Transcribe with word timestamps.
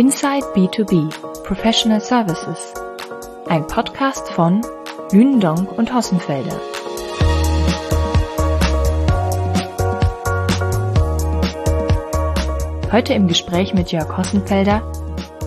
Inside 0.00 0.46
B2B 0.54 1.10
Professional 1.44 2.00
Services. 2.00 2.72
Ein 3.48 3.66
Podcast 3.66 4.30
von 4.30 4.62
Lünendonk 5.12 5.70
und 5.72 5.92
Hossenfelder. 5.92 6.58
Heute 12.90 13.12
im 13.12 13.28
Gespräch 13.28 13.74
mit 13.74 13.92
Jörg 13.92 14.16
Hossenfelder, 14.16 14.90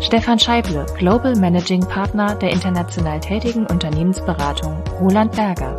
Stefan 0.01 0.37
Scheible, 0.37 0.85
Global 0.99 1.35
Managing 1.35 1.81
Partner 1.87 2.35
der 2.35 2.51
international 2.51 3.21
tätigen 3.21 3.65
Unternehmensberatung 3.65 4.83
Roland 4.99 5.31
Berger. 5.31 5.75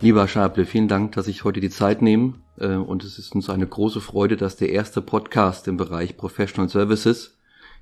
Lieber 0.00 0.26
Schable, 0.26 0.64
vielen 0.64 0.88
Dank, 0.88 1.12
dass 1.12 1.26
ich 1.26 1.44
heute 1.44 1.60
die 1.60 1.68
Zeit 1.68 2.00
nehme. 2.00 2.42
Äh, 2.58 2.76
und 2.76 3.04
es 3.04 3.18
ist 3.18 3.34
uns 3.34 3.50
eine 3.50 3.66
große 3.66 4.00
Freude, 4.00 4.36
dass 4.36 4.56
der 4.56 4.70
erste 4.70 5.02
Podcast 5.02 5.68
im 5.68 5.76
Bereich 5.76 6.16
Professional 6.16 6.68
Services 6.68 7.38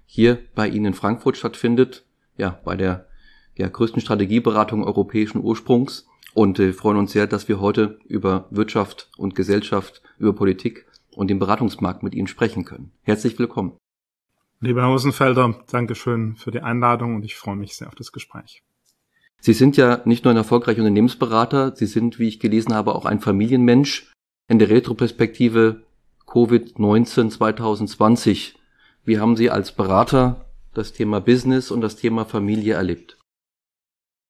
hier 0.07 0.39
bei 0.55 0.69
Ihnen 0.69 0.87
in 0.87 0.95
Frankfurt 0.95 1.37
stattfindet. 1.37 2.05
Ja, 2.37 2.61
bei 2.65 2.77
der 2.77 3.07
ja, 3.57 3.69
größten 3.69 4.01
Strategieberatung 4.01 4.85
europäischen 4.85 5.43
Ursprungs. 5.43 6.07
Und 6.35 6.59
äh, 6.59 6.73
freuen 6.73 6.97
uns 6.97 7.13
sehr, 7.13 7.27
dass 7.27 7.49
wir 7.49 7.61
heute 7.61 7.99
über 8.07 8.47
Wirtschaft 8.51 9.11
und 9.19 9.35
Gesellschaft, 9.35 10.01
über 10.19 10.33
Politik 10.33 10.87
und 11.15 11.29
den 11.29 11.39
Beratungsmarkt 11.39 12.03
mit 12.03 12.15
Ihnen 12.15 12.27
sprechen 12.27 12.65
können. 12.65 12.93
Herzlich 13.03 13.39
willkommen. 13.39 13.77
Lieber 14.61 14.83
Herr 14.83 14.91
Hosenfelder, 14.91 15.63
Dankeschön 15.71 16.37
für 16.37 16.53
die 16.53 16.61
Einladung 16.61 17.17
und 17.17 17.25
ich 17.25 17.35
freue 17.35 17.57
mich 17.57 17.77
sehr 17.77 17.89
auf 17.89 17.97
das 17.97 18.13
Gespräch. 18.13 18.63
Sie 19.41 19.55
sind 19.55 19.77
ja 19.77 20.01
nicht 20.05 20.25
nur 20.25 20.33
ein 20.33 20.37
erfolgreicher 20.37 20.79
Unternehmensberater, 20.79 21.75
Sie 21.75 21.87
sind, 21.87 22.21
wie 22.21 22.29
ich 22.29 22.39
gelesen 22.39 22.73
habe, 22.73 22.95
auch 22.95 23.05
ein 23.05 23.19
Familienmensch. 23.19 24.12
In 24.53 24.59
der 24.59 24.69
Retroperspektive 24.69 25.81
Covid-19 26.27 27.31
2020, 27.31 28.55
wie 29.03 29.19
haben 29.19 29.35
Sie 29.35 29.49
als 29.49 29.75
Berater 29.75 30.45
das 30.75 30.93
Thema 30.93 31.23
Business 31.23 31.71
und 31.71 31.81
das 31.81 31.97
Thema 31.97 32.27
Familie 32.27 32.75
erlebt? 32.75 33.17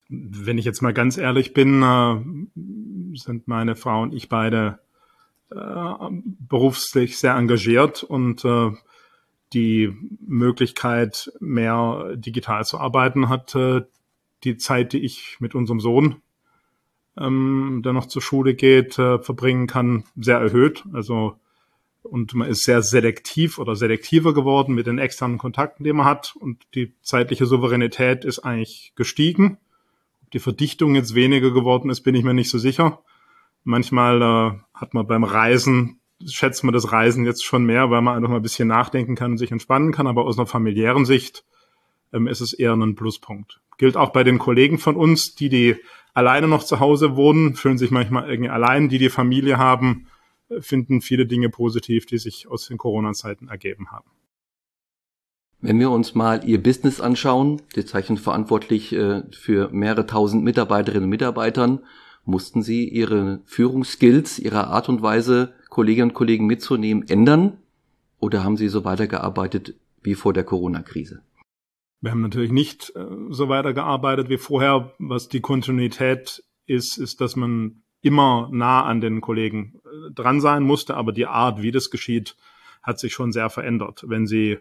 Wenn 0.08 0.58
ich 0.58 0.64
jetzt 0.64 0.80
mal 0.80 0.94
ganz 0.94 1.18
ehrlich 1.18 1.54
bin, 1.54 1.82
äh, 1.82 3.18
sind 3.18 3.48
meine 3.48 3.74
Frau 3.74 4.00
und 4.00 4.14
ich 4.14 4.28
beide 4.28 4.78
äh, 5.50 5.92
beruflich 6.22 7.18
sehr 7.18 7.34
engagiert 7.34 8.04
und 8.04 8.44
äh, 8.44 8.70
die 9.52 9.92
Möglichkeit, 10.24 11.32
mehr 11.40 12.14
digital 12.14 12.64
zu 12.64 12.78
arbeiten, 12.78 13.28
hat 13.28 13.56
die 14.44 14.56
Zeit, 14.56 14.92
die 14.92 15.00
ich 15.00 15.38
mit 15.40 15.56
unserem 15.56 15.80
Sohn, 15.80 16.22
ähm, 17.18 17.82
der 17.84 17.92
noch 17.92 18.06
zur 18.06 18.22
Schule 18.22 18.54
geht, 18.54 18.98
äh, 18.98 19.18
verbringen 19.18 19.66
kann, 19.66 20.04
sehr 20.16 20.38
erhöht. 20.38 20.84
Also 20.92 21.36
und 22.02 22.34
man 22.34 22.48
ist 22.48 22.64
sehr 22.64 22.82
selektiv 22.82 23.58
oder 23.58 23.76
selektiver 23.76 24.34
geworden 24.34 24.74
mit 24.74 24.86
den 24.86 24.98
externen 24.98 25.38
Kontakten, 25.38 25.84
die 25.84 25.92
man 25.92 26.06
hat. 26.06 26.34
Und 26.38 26.62
die 26.74 26.92
zeitliche 27.00 27.46
Souveränität 27.46 28.24
ist 28.24 28.40
eigentlich 28.40 28.92
gestiegen. 28.96 29.58
Ob 30.22 30.30
die 30.32 30.40
Verdichtung 30.40 30.94
jetzt 30.94 31.14
weniger 31.14 31.52
geworden 31.52 31.90
ist, 31.90 32.00
bin 32.00 32.14
ich 32.14 32.24
mir 32.24 32.34
nicht 32.34 32.50
so 32.50 32.58
sicher. 32.58 33.02
Manchmal 33.64 34.20
äh, 34.20 34.58
hat 34.74 34.94
man 34.94 35.06
beim 35.06 35.22
Reisen, 35.22 36.00
schätzt 36.26 36.64
man 36.64 36.74
das 36.74 36.90
Reisen 36.90 37.24
jetzt 37.24 37.44
schon 37.44 37.64
mehr, 37.64 37.90
weil 37.90 38.02
man 38.02 38.16
einfach 38.16 38.30
mal 38.30 38.36
ein 38.36 38.42
bisschen 38.42 38.68
nachdenken 38.68 39.14
kann 39.14 39.32
und 39.32 39.38
sich 39.38 39.52
entspannen 39.52 39.92
kann. 39.92 40.08
Aber 40.08 40.24
aus 40.24 40.38
einer 40.38 40.46
familiären 40.46 41.04
Sicht 41.04 41.44
ähm, 42.12 42.26
ist 42.26 42.40
es 42.40 42.52
eher 42.52 42.72
ein 42.72 42.96
Pluspunkt. 42.96 43.60
Gilt 43.78 43.96
auch 43.96 44.10
bei 44.10 44.24
den 44.24 44.38
Kollegen 44.38 44.78
von 44.78 44.96
uns, 44.96 45.36
die, 45.36 45.48
die 45.48 45.76
alleine 46.14 46.48
noch 46.48 46.62
zu 46.62 46.80
Hause 46.80 47.16
wohnen, 47.16 47.54
fühlen 47.54 47.78
sich 47.78 47.90
manchmal 47.90 48.28
irgendwie 48.28 48.50
allein, 48.50 48.88
die 48.88 48.98
die 48.98 49.10
Familie 49.10 49.58
haben, 49.58 50.06
äh, 50.48 50.60
finden 50.60 51.00
viele 51.00 51.26
Dinge 51.26 51.48
positiv, 51.48 52.06
die 52.06 52.18
sich 52.18 52.48
aus 52.48 52.66
den 52.68 52.78
Corona-Zeiten 52.78 53.48
ergeben 53.48 53.90
haben. 53.90 54.10
Wenn 55.60 55.78
wir 55.78 55.90
uns 55.90 56.16
mal 56.16 56.44
Ihr 56.44 56.60
Business 56.60 57.00
anschauen, 57.00 57.62
Sie 57.72 57.84
zeichnen 57.84 58.18
verantwortlich 58.18 58.92
äh, 58.92 59.22
für 59.30 59.70
mehrere 59.70 60.06
tausend 60.06 60.42
Mitarbeiterinnen 60.42 61.04
und 61.04 61.10
Mitarbeitern, 61.10 61.80
mussten 62.24 62.62
Sie 62.62 62.88
Ihre 62.88 63.40
Führungsskills, 63.44 64.38
Ihre 64.38 64.66
Art 64.66 64.88
und 64.88 65.02
Weise, 65.02 65.54
Kolleginnen 65.68 66.10
und 66.10 66.14
Kollegen 66.14 66.46
mitzunehmen, 66.46 67.08
ändern? 67.08 67.58
Oder 68.18 68.44
haben 68.44 68.56
Sie 68.56 68.68
so 68.68 68.84
weitergearbeitet 68.84 69.74
wie 70.02 70.14
vor 70.14 70.32
der 70.32 70.44
Corona-Krise? 70.44 71.22
Wir 72.02 72.10
haben 72.10 72.20
natürlich 72.20 72.50
nicht 72.50 72.92
äh, 72.96 73.06
so 73.30 73.48
weitergearbeitet 73.48 74.28
wie 74.28 74.36
vorher. 74.36 74.92
Was 74.98 75.28
die 75.28 75.40
Kontinuität 75.40 76.44
ist, 76.66 76.98
ist, 76.98 77.20
dass 77.20 77.36
man 77.36 77.82
immer 78.02 78.48
nah 78.52 78.82
an 78.84 79.00
den 79.00 79.20
Kollegen 79.20 79.80
äh, 79.84 80.10
dran 80.12 80.40
sein 80.40 80.64
musste, 80.64 80.96
aber 80.96 81.12
die 81.12 81.26
Art, 81.26 81.62
wie 81.62 81.70
das 81.70 81.90
geschieht, 81.90 82.36
hat 82.82 82.98
sich 82.98 83.12
schon 83.12 83.30
sehr 83.30 83.48
verändert. 83.48 84.04
Wenn 84.06 84.26
Sie 84.26 84.58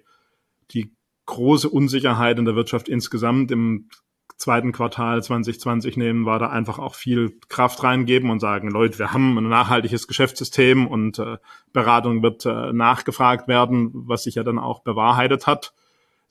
die 0.69 0.95
große 1.25 1.67
Unsicherheit 1.67 2.37
in 2.37 2.45
der 2.45 2.55
Wirtschaft 2.55 2.87
insgesamt 2.87 3.49
im 3.51 3.89
zweiten 4.37 4.71
Quartal 4.71 5.23
2020 5.23 5.97
nehmen, 5.97 6.25
war 6.25 6.37
da 6.37 6.49
einfach 6.49 6.77
auch 6.77 6.93
viel 6.93 7.39
Kraft 7.49 7.83
reingeben 7.83 8.29
und 8.29 8.39
sagen, 8.39 8.69
Leute, 8.69 8.99
wir 8.99 9.13
haben 9.13 9.37
ein 9.37 9.49
nachhaltiges 9.49 10.07
Geschäftssystem 10.07 10.85
und 10.85 11.17
äh, 11.17 11.37
Beratung 11.73 12.21
wird 12.21 12.45
äh, 12.45 12.71
nachgefragt 12.71 13.47
werden, 13.47 13.89
was 13.93 14.23
sich 14.23 14.35
ja 14.35 14.43
dann 14.43 14.59
auch 14.59 14.81
bewahrheitet 14.83 15.47
hat. 15.47 15.73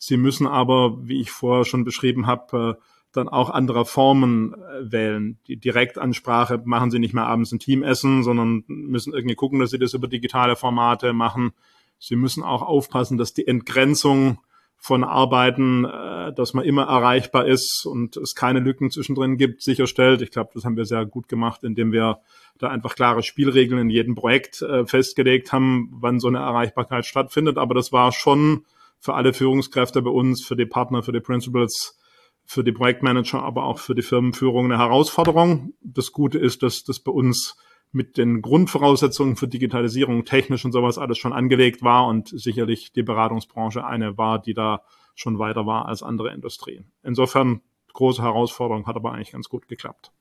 Sie 0.03 0.17
müssen 0.17 0.47
aber, 0.47 0.97
wie 1.07 1.21
ich 1.21 1.31
vorher 1.31 1.67
schon 1.67 1.85
beschrieben 1.85 2.27
habe, 2.27 2.77
äh, 2.79 2.83
dann 3.13 3.29
auch 3.29 3.51
andere 3.51 3.85
Formen 3.85 4.55
äh, 4.55 4.91
wählen. 4.91 5.39
Die 5.47 5.59
Direktansprache 5.59 6.63
machen 6.65 6.91
sie 6.91 6.99
nicht 6.99 7.13
mehr 7.13 7.27
abends 7.27 7.53
ein 7.53 7.59
Teamessen, 7.59 8.23
sondern 8.23 8.65
müssen 8.67 9.13
irgendwie 9.13 9.35
gucken, 9.35 9.61
dass 9.61 9.71
sie 9.71 9.79
das 9.79 9.93
über 9.93 10.09
digitale 10.09 10.57
Formate 10.57 11.13
machen. 11.13 11.53
Sie 11.99 12.17
müssen 12.17 12.43
auch 12.43 12.63
aufpassen, 12.63 13.19
dass 13.19 13.35
die 13.35 13.47
Entgrenzung 13.47 14.39
von 14.79 15.05
Arbeiten, 15.05 15.85
äh, 15.85 16.33
dass 16.33 16.55
man 16.55 16.65
immer 16.65 16.85
erreichbar 16.85 17.45
ist 17.45 17.85
und 17.85 18.17
es 18.17 18.35
keine 18.35 18.61
Lücken 18.61 18.91
zwischendrin 18.91 19.37
gibt, 19.37 19.61
sicherstellt. 19.61 20.23
Ich 20.23 20.31
glaube, 20.31 20.53
das 20.55 20.65
haben 20.65 20.79
wir 20.79 20.87
sehr 20.87 21.05
gut 21.05 21.29
gemacht, 21.29 21.63
indem 21.63 21.93
wir 21.93 22.21
da 22.57 22.69
einfach 22.69 22.95
klare 22.95 23.23
Spielregeln 23.23 23.83
in 23.83 23.91
jedem 23.91 24.15
Projekt 24.15 24.65
festgelegt 24.87 25.53
haben, 25.53 25.91
wann 25.93 26.21
so 26.21 26.29
eine 26.29 26.39
Erreichbarkeit 26.39 27.05
stattfindet. 27.05 27.59
Aber 27.59 27.75
das 27.75 27.93
war 27.93 28.13
schon 28.13 28.65
für 29.01 29.15
alle 29.15 29.33
Führungskräfte 29.33 30.03
bei 30.03 30.11
uns, 30.11 30.45
für 30.45 30.57
die 30.57 30.67
Partner, 30.67 31.03
für 31.03 31.13
die 31.13 31.21
Principals, 31.21 31.99
für 32.45 32.63
die 32.63 32.73
Projektmanager, 32.73 33.43
aber 33.43 33.65
auch 33.65 33.79
für 33.79 33.95
die 33.95 34.03
Firmenführung 34.03 34.67
eine 34.67 34.79
Herausforderung. 34.79 35.73
Das 35.81 36.13
Gute 36.13 36.39
ist, 36.39 36.63
dass 36.63 36.85
das 36.85 37.01
bei 37.01 37.13
uns 37.13 37.57
mit 37.93 38.17
den 38.19 38.41
Grundvoraussetzungen 38.43 39.37
für 39.37 39.49
Digitalisierung, 39.49 40.25
technisch 40.25 40.65
und 40.65 40.73
sowas 40.73 40.99
alles 40.99 41.19
schon 41.19 41.33
angelegt 41.33 41.83
war 41.83 42.07
und 42.07 42.29
sicherlich 42.29 42.93
die 42.93 43.03
Beratungsbranche 43.03 43.85
eine 43.85 44.17
war, 44.17 44.41
die 44.41 44.55
da 44.55 44.83
schon 45.15 45.39
weiter 45.39 45.67
war 45.67 45.87
als 45.87 46.03
andere 46.03 46.33
Industrien. 46.33 46.93
Insofern 47.03 47.63
große 47.93 48.23
Herausforderung, 48.23 48.87
hat 48.87 48.97
aber 48.97 49.13
eigentlich 49.13 49.33
ganz 49.33 49.49
gut 49.49 49.67
geklappt. 49.67 50.13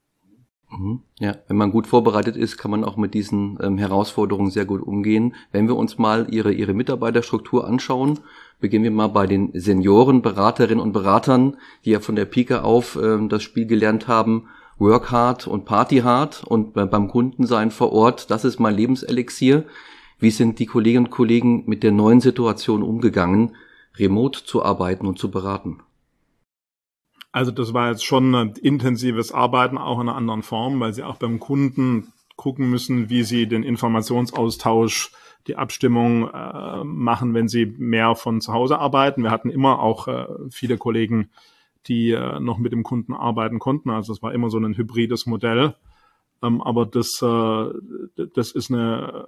Mhm. 0.72 1.00
Ja, 1.19 1.35
wenn 1.47 1.57
man 1.57 1.72
gut 1.72 1.88
vorbereitet 1.88 2.35
ist, 2.35 2.57
kann 2.57 2.72
man 2.72 2.84
auch 2.84 2.96
mit 2.96 3.13
diesen 3.13 3.57
ähm, 3.62 3.78
Herausforderungen 3.78 4.52
sehr 4.52 4.66
gut 4.66 4.81
umgehen. 4.81 5.35
Wenn 5.52 5.68
wir 5.68 5.75
uns 5.75 5.97
mal 5.97 6.28
Ihre, 6.30 6.52
Ihre 6.52 6.74
Mitarbeiterstruktur 6.74 7.68
anschauen, 7.68 8.19
beginnen 8.59 8.84
wir 8.84 8.91
mal 8.91 9.08
bei 9.08 9.25
den 9.25 9.52
Senioren, 9.53 10.22
Beraterinnen 10.22 10.84
und 10.84 10.94
Beratern, 10.94 11.58
die 11.85 11.91
ja 11.91 12.00
von 12.00 12.16
der 12.16 12.25
Pike 12.25 12.63
auf 12.63 13.00
ähm, 13.02 13.29
das 13.29 13.41
Spiel 13.41 13.66
gelernt 13.66 14.08
haben, 14.08 14.47
Work 14.78 15.12
hard 15.12 15.47
und 15.47 15.66
Party 15.66 15.97
hard 15.97 16.44
und 16.46 16.74
beim 16.74 17.09
Kunden 17.09 17.46
sein 17.46 17.69
vor 17.69 17.91
Ort, 17.91 18.31
das 18.31 18.46
ist 18.46 18.59
mein 18.59 18.75
Lebenselixier. 18.75 19.66
Wie 20.19 20.31
sind 20.31 20.59
die 20.59 20.66
Kolleginnen 20.66 21.06
und 21.06 21.12
Kollegen 21.12 21.64
mit 21.66 21.84
der 21.84 21.91
neuen 21.91 22.22
Situation 22.22 22.84
umgegangen, 22.84 23.55
remote 23.97 24.46
zu 24.46 24.64
arbeiten 24.64 25.05
und 25.05 25.20
zu 25.20 25.32
beraten? 25.32 25.82
Also 27.40 27.52
das 27.52 27.74
war 27.74 27.90
jetzt 27.90 28.03
schon 28.03 28.36
ein 28.36 28.53
intensives 28.62 29.32
Arbeiten, 29.32 29.78
auch 29.78 30.02
in 30.02 30.09
einer 30.09 30.18
anderen 30.18 30.44
Form, 30.44 30.82
weil 30.82 30.94
sie 30.94 31.03
auch 31.03 31.16
beim 31.16 31.40
Kunden 31.40 32.12
gucken 32.36 32.70
müssen, 32.70 33.09
wie 33.09 33.24
sie 33.24 33.47
den 33.47 33.64
Informationsaustausch, 33.64 35.14
die 35.47 35.56
Abstimmung 35.56 36.30
äh, 36.30 36.84
machen, 36.84 37.34
wenn 37.34 37.47
sie 37.47 37.66
mehr 37.66 38.16
von 38.16 38.41
zu 38.41 38.52
Hause 38.52 38.78
arbeiten. 38.80 39.24
Wir 39.24 39.32
hatten 39.32 39.50
immer 39.50 39.80
auch 39.80 40.09
äh, 40.09 40.26
viele 40.52 40.78
Kollegen, 40.78 41.30
die 41.88 42.12
äh, 42.12 42.41
noch 42.41 42.58
mit 42.58 42.74
dem 42.74 42.84
Kunden 42.84 43.14
arbeiten 43.14 43.59
konnten. 43.59 43.90
Also 43.90 44.12
es 44.12 44.22
war 44.22 44.34
immer 44.34 44.50
so 44.50 44.58
ein 44.58 44.76
hybrides 44.76 45.26
Modell. 45.26 45.76
Ähm, 46.44 46.62
aber 46.62 46.86
das, 46.86 47.22
äh, 47.22 48.26
das 48.36 48.52
ist 48.52 48.70
eine 48.70 49.28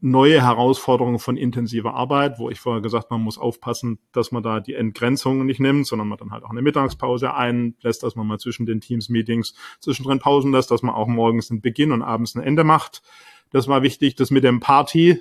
neue 0.00 0.42
Herausforderung 0.42 1.18
von 1.18 1.36
intensiver 1.36 1.94
Arbeit, 1.94 2.38
wo 2.38 2.50
ich 2.50 2.60
vorher 2.60 2.82
gesagt, 2.82 3.10
man 3.10 3.20
muss 3.20 3.38
aufpassen, 3.38 3.98
dass 4.12 4.32
man 4.32 4.42
da 4.42 4.60
die 4.60 4.74
Entgrenzung 4.74 5.46
nicht 5.46 5.60
nimmt, 5.60 5.86
sondern 5.86 6.08
man 6.08 6.18
dann 6.18 6.30
halt 6.30 6.44
auch 6.44 6.50
eine 6.50 6.62
Mittagspause 6.62 7.34
einlässt, 7.34 8.02
dass 8.02 8.16
man 8.16 8.26
mal 8.26 8.38
zwischen 8.38 8.66
den 8.66 8.80
Teams-Meetings 8.80 9.54
zwischendrin 9.80 10.18
Pausen 10.18 10.52
lässt, 10.52 10.70
dass 10.70 10.82
man 10.82 10.94
auch 10.94 11.08
morgens 11.08 11.50
einen 11.50 11.60
Beginn 11.60 11.92
und 11.92 12.02
abends 12.02 12.34
ein 12.34 12.42
Ende 12.42 12.64
macht. 12.64 13.02
Das 13.50 13.68
war 13.68 13.82
wichtig. 13.82 14.14
Das 14.16 14.30
mit 14.30 14.44
dem 14.44 14.60
Party 14.60 15.20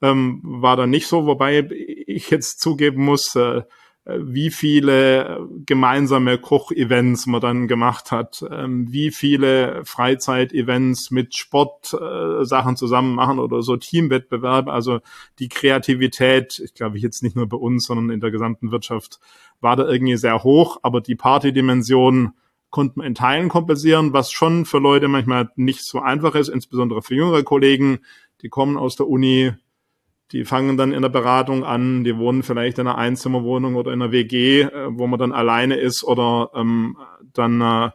ähm, 0.00 0.40
war 0.42 0.76
dann 0.76 0.90
nicht 0.90 1.06
so, 1.06 1.26
wobei 1.26 1.68
ich 2.06 2.30
jetzt 2.30 2.60
zugeben 2.60 3.04
muss, 3.04 3.34
äh, 3.36 3.62
wie 4.04 4.50
viele 4.50 5.48
gemeinsame 5.64 6.38
Kochevents 6.38 7.26
man 7.26 7.40
dann 7.40 7.68
gemacht 7.68 8.10
hat, 8.10 8.44
ähm, 8.50 8.90
wie 8.90 9.12
viele 9.12 9.84
Freizeitevents 9.84 11.12
mit 11.12 11.36
Sportsachen 11.36 12.76
zusammen 12.76 13.14
machen 13.14 13.38
oder 13.38 13.62
so 13.62 13.76
Teamwettbewerbe. 13.76 14.72
Also 14.72 15.00
die 15.38 15.48
Kreativität, 15.48 16.60
ich 16.64 16.74
glaube 16.74 16.98
jetzt 16.98 17.22
nicht 17.22 17.36
nur 17.36 17.48
bei 17.48 17.56
uns, 17.56 17.86
sondern 17.86 18.10
in 18.10 18.20
der 18.20 18.32
gesamten 18.32 18.72
Wirtschaft 18.72 19.20
war 19.60 19.76
da 19.76 19.86
irgendwie 19.86 20.16
sehr 20.16 20.42
hoch, 20.42 20.80
aber 20.82 21.00
die 21.00 21.14
Partydimension 21.14 22.32
konnten 22.70 23.00
wir 23.00 23.06
in 23.06 23.14
Teilen 23.14 23.48
kompensieren, 23.48 24.12
was 24.12 24.32
schon 24.32 24.64
für 24.64 24.78
Leute 24.78 25.06
manchmal 25.06 25.50
nicht 25.54 25.84
so 25.84 26.00
einfach 26.00 26.34
ist, 26.34 26.48
insbesondere 26.48 27.02
für 27.02 27.14
jüngere 27.14 27.44
Kollegen, 27.44 28.00
die 28.40 28.48
kommen 28.48 28.76
aus 28.76 28.96
der 28.96 29.06
Uni, 29.06 29.52
die 30.32 30.44
fangen 30.44 30.76
dann 30.76 30.92
in 30.92 31.02
der 31.02 31.10
Beratung 31.10 31.64
an, 31.64 32.04
die 32.04 32.16
wohnen 32.16 32.42
vielleicht 32.42 32.78
in 32.78 32.86
einer 32.86 32.98
Einzimmerwohnung 32.98 33.76
oder 33.76 33.92
in 33.92 34.00
einer 34.02 34.12
WG, 34.12 34.62
äh, 34.62 34.88
wo 34.90 35.06
man 35.06 35.18
dann 35.18 35.32
alleine 35.32 35.76
ist 35.76 36.02
oder 36.02 36.50
ähm, 36.54 36.96
dann 37.32 37.60
äh, 37.60 37.90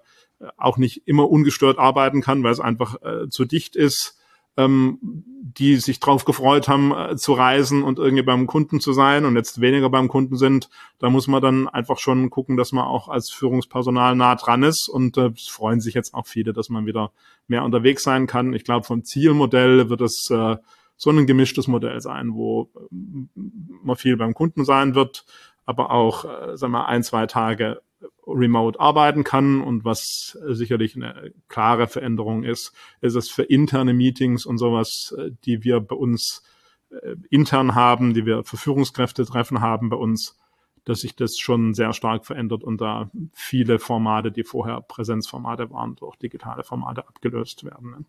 auch 0.55 0.77
nicht 0.77 1.07
immer 1.07 1.29
ungestört 1.29 1.79
arbeiten 1.79 2.21
kann, 2.21 2.43
weil 2.43 2.51
es 2.51 2.59
einfach 2.59 3.01
äh, 3.01 3.29
zu 3.29 3.45
dicht 3.45 3.75
ist, 3.75 4.17
ähm, 4.55 4.99
die 5.01 5.77
sich 5.77 5.99
drauf 5.99 6.25
gefreut 6.25 6.67
haben, 6.67 6.91
äh, 6.91 7.15
zu 7.15 7.33
reisen 7.33 7.83
und 7.83 7.97
irgendwie 7.97 8.23
beim 8.23 8.45
Kunden 8.45 8.79
zu 8.79 8.93
sein 8.93 9.25
und 9.25 9.35
jetzt 9.35 9.61
weniger 9.61 9.89
beim 9.89 10.07
Kunden 10.07 10.35
sind. 10.35 10.69
Da 10.99 11.09
muss 11.09 11.27
man 11.27 11.41
dann 11.41 11.67
einfach 11.67 11.97
schon 11.97 12.29
gucken, 12.29 12.57
dass 12.57 12.71
man 12.71 12.85
auch 12.85 13.07
als 13.07 13.31
Führungspersonal 13.31 14.15
nah 14.15 14.35
dran 14.35 14.61
ist 14.61 14.89
und 14.89 15.17
äh, 15.17 15.31
freuen 15.49 15.79
sich 15.79 15.95
jetzt 15.95 16.13
auch 16.13 16.27
viele, 16.27 16.53
dass 16.53 16.69
man 16.69 16.85
wieder 16.85 17.11
mehr 17.47 17.63
unterwegs 17.63 18.03
sein 18.03 18.27
kann. 18.27 18.53
Ich 18.53 18.63
glaube, 18.63 18.85
vom 18.85 19.03
Zielmodell 19.03 19.89
wird 19.89 20.01
es 20.01 20.29
äh, 20.29 20.57
so 20.97 21.11
ein 21.11 21.27
gemischtes 21.27 21.67
Modell 21.67 22.01
sein, 22.01 22.33
wo 22.33 22.69
ähm, 22.91 23.29
man 23.35 23.95
viel 23.95 24.17
beim 24.17 24.33
Kunden 24.33 24.65
sein 24.65 24.95
wird, 24.95 25.25
aber 25.65 25.91
auch, 25.91 26.25
äh, 26.25 26.57
sagen 26.57 26.73
wir, 26.73 26.87
ein, 26.87 27.03
zwei 27.03 27.27
Tage 27.27 27.81
remote 28.27 28.79
arbeiten 28.79 29.23
kann 29.23 29.61
und 29.61 29.85
was 29.85 30.37
sicherlich 30.49 30.95
eine 30.95 31.31
klare 31.47 31.87
Veränderung 31.87 32.43
ist, 32.43 32.73
ist 33.01 33.15
es 33.15 33.29
für 33.29 33.43
interne 33.43 33.93
Meetings 33.93 34.45
und 34.45 34.57
sowas, 34.57 35.15
äh, 35.17 35.31
die 35.45 35.63
wir 35.63 35.79
bei 35.79 35.95
uns 35.95 36.43
äh, 36.89 37.15
intern 37.29 37.75
haben, 37.75 38.13
die 38.13 38.25
wir 38.25 38.43
für 38.43 38.57
Führungskräfte 38.57 39.25
treffen 39.25 39.61
haben 39.61 39.89
bei 39.89 39.97
uns, 39.97 40.37
dass 40.83 41.01
sich 41.01 41.15
das 41.15 41.37
schon 41.37 41.73
sehr 41.73 41.93
stark 41.93 42.25
verändert 42.25 42.63
und 42.63 42.79
da 42.79 43.09
viele 43.33 43.77
Formate, 43.77 44.31
die 44.31 44.43
vorher 44.43 44.81
Präsenzformate 44.81 45.69
waren, 45.69 45.95
durch 45.95 46.15
digitale 46.15 46.63
Formate 46.63 47.07
abgelöst 47.07 47.65
werden. 47.65 48.05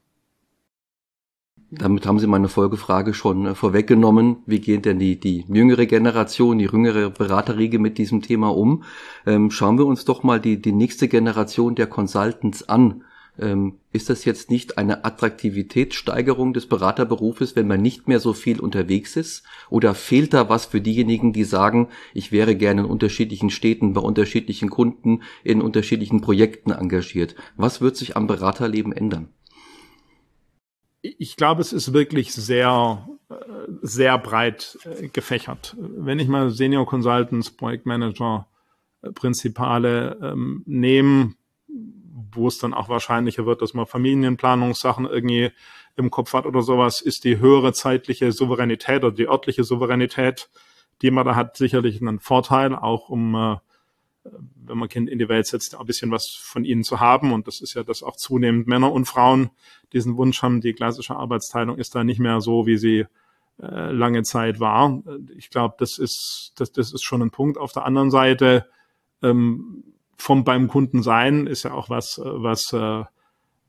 Damit 1.70 2.06
haben 2.06 2.18
Sie 2.18 2.26
meine 2.26 2.48
Folgefrage 2.48 3.12
schon 3.12 3.44
äh, 3.44 3.54
vorweggenommen. 3.54 4.38
Wie 4.46 4.58
geht 4.58 4.86
denn 4.86 4.98
die, 4.98 5.20
die 5.20 5.44
jüngere 5.48 5.84
Generation, 5.84 6.58
die 6.58 6.64
jüngere 6.64 7.10
Beraterriege 7.10 7.78
mit 7.78 7.98
diesem 7.98 8.22
Thema 8.22 8.56
um? 8.56 8.84
Ähm, 9.26 9.50
schauen 9.50 9.76
wir 9.76 9.84
uns 9.84 10.06
doch 10.06 10.22
mal 10.22 10.40
die, 10.40 10.62
die 10.62 10.72
nächste 10.72 11.08
Generation 11.08 11.74
der 11.74 11.86
Consultants 11.86 12.66
an. 12.70 13.04
Ähm, 13.38 13.74
ist 13.92 14.08
das 14.08 14.24
jetzt 14.24 14.50
nicht 14.50 14.78
eine 14.78 15.04
Attraktivitätssteigerung 15.04 16.54
des 16.54 16.66
Beraterberufes, 16.66 17.54
wenn 17.54 17.68
man 17.68 17.82
nicht 17.82 18.08
mehr 18.08 18.18
so 18.18 18.32
viel 18.32 18.60
unterwegs 18.60 19.16
ist? 19.16 19.42
Oder 19.68 19.94
fehlt 19.94 20.32
da 20.32 20.48
was 20.48 20.64
für 20.64 20.80
diejenigen, 20.80 21.34
die 21.34 21.44
sagen, 21.44 21.88
ich 22.14 22.32
wäre 22.32 22.56
gerne 22.56 22.80
in 22.80 22.86
unterschiedlichen 22.86 23.50
Städten, 23.50 23.92
bei 23.92 24.00
unterschiedlichen 24.00 24.70
Kunden, 24.70 25.20
in 25.44 25.60
unterschiedlichen 25.60 26.22
Projekten 26.22 26.70
engagiert? 26.70 27.34
Was 27.56 27.82
wird 27.82 27.96
sich 27.96 28.16
am 28.16 28.26
Beraterleben 28.26 28.92
ändern? 28.94 29.28
Ich 31.02 31.36
glaube, 31.36 31.60
es 31.60 31.72
ist 31.72 31.92
wirklich 31.92 32.32
sehr, 32.32 33.08
äh, 33.30 33.34
sehr 33.82 34.18
breit 34.18 34.78
äh, 34.84 35.08
gefächert. 35.08 35.76
Wenn 35.78 36.18
ich 36.18 36.28
mal 36.28 36.50
Senior 36.50 36.86
Consultants, 36.86 37.50
Projektmanager, 37.50 38.46
äh, 39.02 39.12
Prinzipale 39.12 40.18
ähm, 40.22 40.62
nehme, 40.66 41.34
wo 42.32 42.48
es 42.48 42.58
dann 42.58 42.74
auch 42.74 42.88
wahrscheinlicher 42.88 43.46
wird, 43.46 43.62
dass 43.62 43.74
man 43.74 43.86
Familienplanungssachen 43.86 45.06
irgendwie 45.06 45.50
im 45.96 46.10
Kopf 46.10 46.32
hat 46.32 46.46
oder 46.46 46.62
sowas, 46.62 47.00
ist 47.00 47.24
die 47.24 47.38
höhere 47.38 47.72
zeitliche 47.72 48.32
Souveränität 48.32 49.04
oder 49.04 49.14
die 49.14 49.28
örtliche 49.28 49.64
Souveränität, 49.64 50.48
die 51.02 51.10
man 51.10 51.26
da 51.26 51.34
hat, 51.34 51.56
sicherlich 51.56 52.00
einen 52.00 52.20
Vorteil, 52.20 52.74
auch 52.74 53.08
um 53.08 53.34
äh, 53.34 53.56
wenn 54.54 54.78
man 54.78 54.88
Kind 54.88 55.08
in 55.08 55.18
die 55.18 55.28
Welt 55.28 55.46
setzt, 55.46 55.74
ein 55.74 55.86
bisschen 55.86 56.10
was 56.10 56.28
von 56.28 56.64
ihnen 56.64 56.84
zu 56.84 57.00
haben. 57.00 57.32
Und 57.32 57.46
das 57.46 57.60
ist 57.60 57.74
ja, 57.74 57.82
dass 57.82 58.02
auch 58.02 58.16
zunehmend 58.16 58.66
Männer 58.66 58.92
und 58.92 59.06
Frauen 59.06 59.50
diesen 59.92 60.16
Wunsch 60.16 60.42
haben. 60.42 60.60
Die 60.60 60.74
klassische 60.74 61.16
Arbeitsteilung 61.16 61.78
ist 61.78 61.94
da 61.94 62.04
nicht 62.04 62.20
mehr 62.20 62.40
so, 62.40 62.66
wie 62.66 62.76
sie 62.76 63.06
äh, 63.60 63.92
lange 63.92 64.22
Zeit 64.22 64.60
war. 64.60 65.02
Ich 65.36 65.50
glaube, 65.50 65.76
das 65.78 65.98
ist, 65.98 66.52
das, 66.56 66.72
das 66.72 66.92
ist 66.92 67.02
schon 67.02 67.22
ein 67.22 67.30
Punkt. 67.30 67.58
Auf 67.58 67.72
der 67.72 67.84
anderen 67.84 68.10
Seite, 68.10 68.66
ähm, 69.22 69.84
vom 70.16 70.44
beim 70.44 70.68
Kunden 70.68 71.02
sein 71.02 71.46
ist 71.46 71.62
ja 71.62 71.72
auch 71.72 71.90
was, 71.90 72.18
äh, 72.18 72.22
was, 72.24 72.72
äh, 72.72 73.04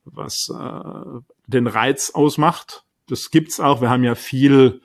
was 0.05 0.49
äh, 0.49 1.21
den 1.47 1.67
Reiz 1.67 2.11
ausmacht. 2.11 2.83
Das 3.07 3.31
gibt's 3.31 3.59
auch. 3.59 3.81
Wir 3.81 3.89
haben 3.89 4.03
ja 4.03 4.15
viel 4.15 4.81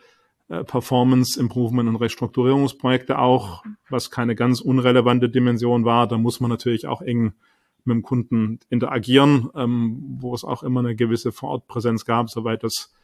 Performance 0.62 1.38
Improvement 1.40 1.88
und 1.88 1.96
Restrukturierungsprojekte 1.96 3.18
auch, 3.18 3.64
was 3.88 4.10
keine 4.10 4.34
ganz 4.34 4.60
unrelevante 4.60 5.28
Dimension 5.28 5.84
war. 5.84 6.06
Da 6.06 6.18
muss 6.18 6.40
man 6.40 6.50
natürlich 6.50 6.86
auch 6.86 7.02
eng 7.02 7.32
mit 7.84 7.94
dem 7.96 8.02
Kunden 8.02 8.60
interagieren, 8.70 9.50
ähm, 9.54 10.16
wo 10.20 10.34
es 10.34 10.44
auch 10.44 10.62
immer 10.62 10.80
eine 10.80 10.94
gewisse 10.94 11.32
Vorortpräsenz 11.32 12.04
gab, 12.04 12.30
soweit 12.30 12.62
das 12.62 12.94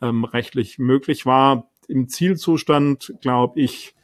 ähm, 0.00 0.24
rechtlich 0.24 0.78
möglich 0.78 1.26
war. 1.26 1.68
Im 1.88 2.08
Zielzustand, 2.08 3.14
glaube 3.20 3.60
ich, 3.60 3.94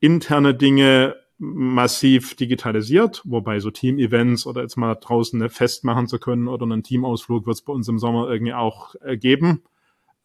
interne 0.00 0.54
Dinge 0.54 1.16
massiv 1.38 2.34
digitalisiert, 2.34 3.20
wobei 3.24 3.60
so 3.60 3.70
Team-Events 3.70 4.46
oder 4.46 4.62
jetzt 4.62 4.76
mal 4.76 4.94
draußen 4.94 5.40
eine 5.40 5.50
Fest 5.50 5.84
machen 5.84 6.06
zu 6.06 6.18
können 6.18 6.48
oder 6.48 6.64
einen 6.64 6.82
Teamausflug 6.82 7.46
wird 7.46 7.56
es 7.56 7.62
bei 7.62 7.72
uns 7.72 7.88
im 7.88 7.98
Sommer 7.98 8.30
irgendwie 8.30 8.54
auch 8.54 8.94
äh, 9.02 9.18
geben. 9.18 9.62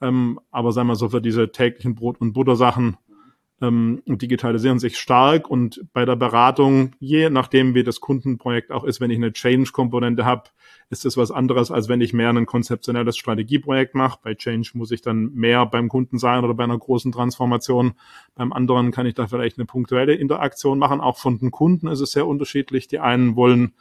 Ähm, 0.01 0.39
aber 0.49 0.71
sagen 0.71 0.87
wir 0.87 0.95
so, 0.95 1.09
für 1.09 1.21
diese 1.21 1.51
täglichen 1.51 1.95
Brot- 1.95 2.19
und 2.19 2.33
Buttersachen 2.33 2.97
ähm, 3.61 4.01
digitalisieren 4.07 4.79
sich 4.79 4.97
stark 4.97 5.47
und 5.47 5.85
bei 5.93 6.03
der 6.03 6.15
Beratung, 6.15 6.93
je 6.99 7.29
nachdem 7.29 7.75
wie 7.75 7.83
das 7.83 7.99
Kundenprojekt 7.99 8.71
auch 8.71 8.83
ist, 8.83 8.99
wenn 8.99 9.11
ich 9.11 9.17
eine 9.17 9.31
Change-Komponente 9.31 10.25
habe, 10.25 10.49
ist 10.89 11.05
es 11.05 11.15
was 11.15 11.29
anderes, 11.29 11.69
als 11.69 11.87
wenn 11.87 12.01
ich 12.01 12.11
mehr 12.11 12.29
ein 12.29 12.47
konzeptionelles 12.47 13.17
Strategieprojekt 13.17 13.93
mache. 13.93 14.19
Bei 14.23 14.33
Change 14.33 14.71
muss 14.73 14.91
ich 14.91 15.01
dann 15.01 15.31
mehr 15.33 15.65
beim 15.67 15.87
Kunden 15.87 16.17
sein 16.17 16.43
oder 16.43 16.55
bei 16.55 16.63
einer 16.63 16.77
großen 16.77 17.11
Transformation. 17.11 17.93
Beim 18.33 18.51
anderen 18.51 18.91
kann 18.91 19.05
ich 19.05 19.13
da 19.13 19.27
vielleicht 19.27 19.57
eine 19.57 19.65
punktuelle 19.65 20.15
Interaktion 20.15 20.79
machen. 20.79 20.99
Auch 20.99 21.17
von 21.17 21.37
den 21.37 21.51
Kunden 21.51 21.87
ist 21.87 22.01
es 22.01 22.11
sehr 22.11 22.27
unterschiedlich. 22.27 22.87
Die 22.87 22.99
einen 22.99 23.35
wollen 23.35 23.73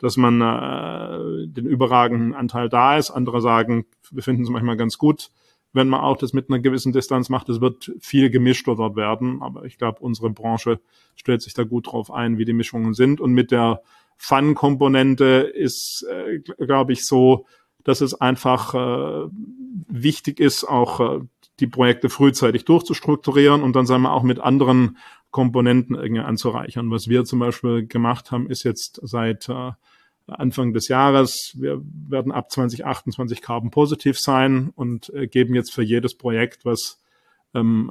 dass 0.00 0.16
man 0.16 0.40
äh, 0.40 1.48
den 1.48 1.66
überragenden 1.66 2.34
Anteil 2.34 2.68
da 2.68 2.96
ist. 2.96 3.10
Andere 3.10 3.40
sagen, 3.40 3.84
wir 4.10 4.22
finden 4.22 4.44
es 4.44 4.48
manchmal 4.48 4.76
ganz 4.76 4.96
gut, 4.96 5.30
wenn 5.72 5.88
man 5.88 6.00
auch 6.00 6.16
das 6.16 6.32
mit 6.32 6.48
einer 6.48 6.58
gewissen 6.58 6.92
Distanz 6.92 7.28
macht. 7.28 7.48
Es 7.48 7.60
wird 7.60 7.92
viel 8.00 8.30
gemischter 8.30 8.74
dort 8.76 8.96
werden, 8.96 9.42
aber 9.42 9.64
ich 9.64 9.78
glaube, 9.78 10.00
unsere 10.00 10.30
Branche 10.30 10.80
stellt 11.14 11.42
sich 11.42 11.54
da 11.54 11.64
gut 11.64 11.92
drauf 11.92 12.10
ein, 12.10 12.38
wie 12.38 12.44
die 12.44 12.52
Mischungen 12.52 12.94
sind. 12.94 13.20
Und 13.20 13.32
mit 13.32 13.50
der 13.50 13.82
Fun-Komponente 14.16 15.52
ist, 15.54 16.06
äh, 16.10 16.40
glaube 16.40 16.92
ich, 16.92 17.06
so, 17.06 17.46
dass 17.84 18.00
es 18.00 18.14
einfach 18.14 18.74
äh, 18.74 19.28
wichtig 19.88 20.40
ist, 20.40 20.64
auch 20.64 21.00
äh, 21.00 21.20
die 21.60 21.66
Projekte 21.66 22.08
frühzeitig 22.08 22.64
durchzustrukturieren 22.64 23.62
und 23.62 23.74
dann 23.74 23.86
sagen 23.86 24.02
wir 24.02 24.12
auch 24.12 24.22
mit 24.22 24.38
anderen 24.40 24.96
Komponenten 25.30 25.96
irgendwie 25.96 26.22
anzureichern. 26.22 26.90
Was 26.90 27.08
wir 27.08 27.24
zum 27.24 27.38
Beispiel 27.38 27.86
gemacht 27.86 28.30
haben, 28.30 28.48
ist 28.48 28.62
jetzt 28.62 29.00
seit 29.02 29.48
äh, 29.48 29.72
Anfang 30.28 30.72
des 30.72 30.88
Jahres. 30.88 31.56
Wir 31.58 31.80
werden 31.82 32.32
ab 32.32 32.50
2028 32.50 33.42
Carbon 33.42 33.70
positiv 33.70 34.18
sein 34.18 34.70
und 34.74 35.12
äh, 35.14 35.26
geben 35.26 35.54
jetzt 35.54 35.72
für 35.72 35.82
jedes 35.82 36.16
Projekt, 36.16 36.64
was 36.64 37.00
ähm, 37.54 37.90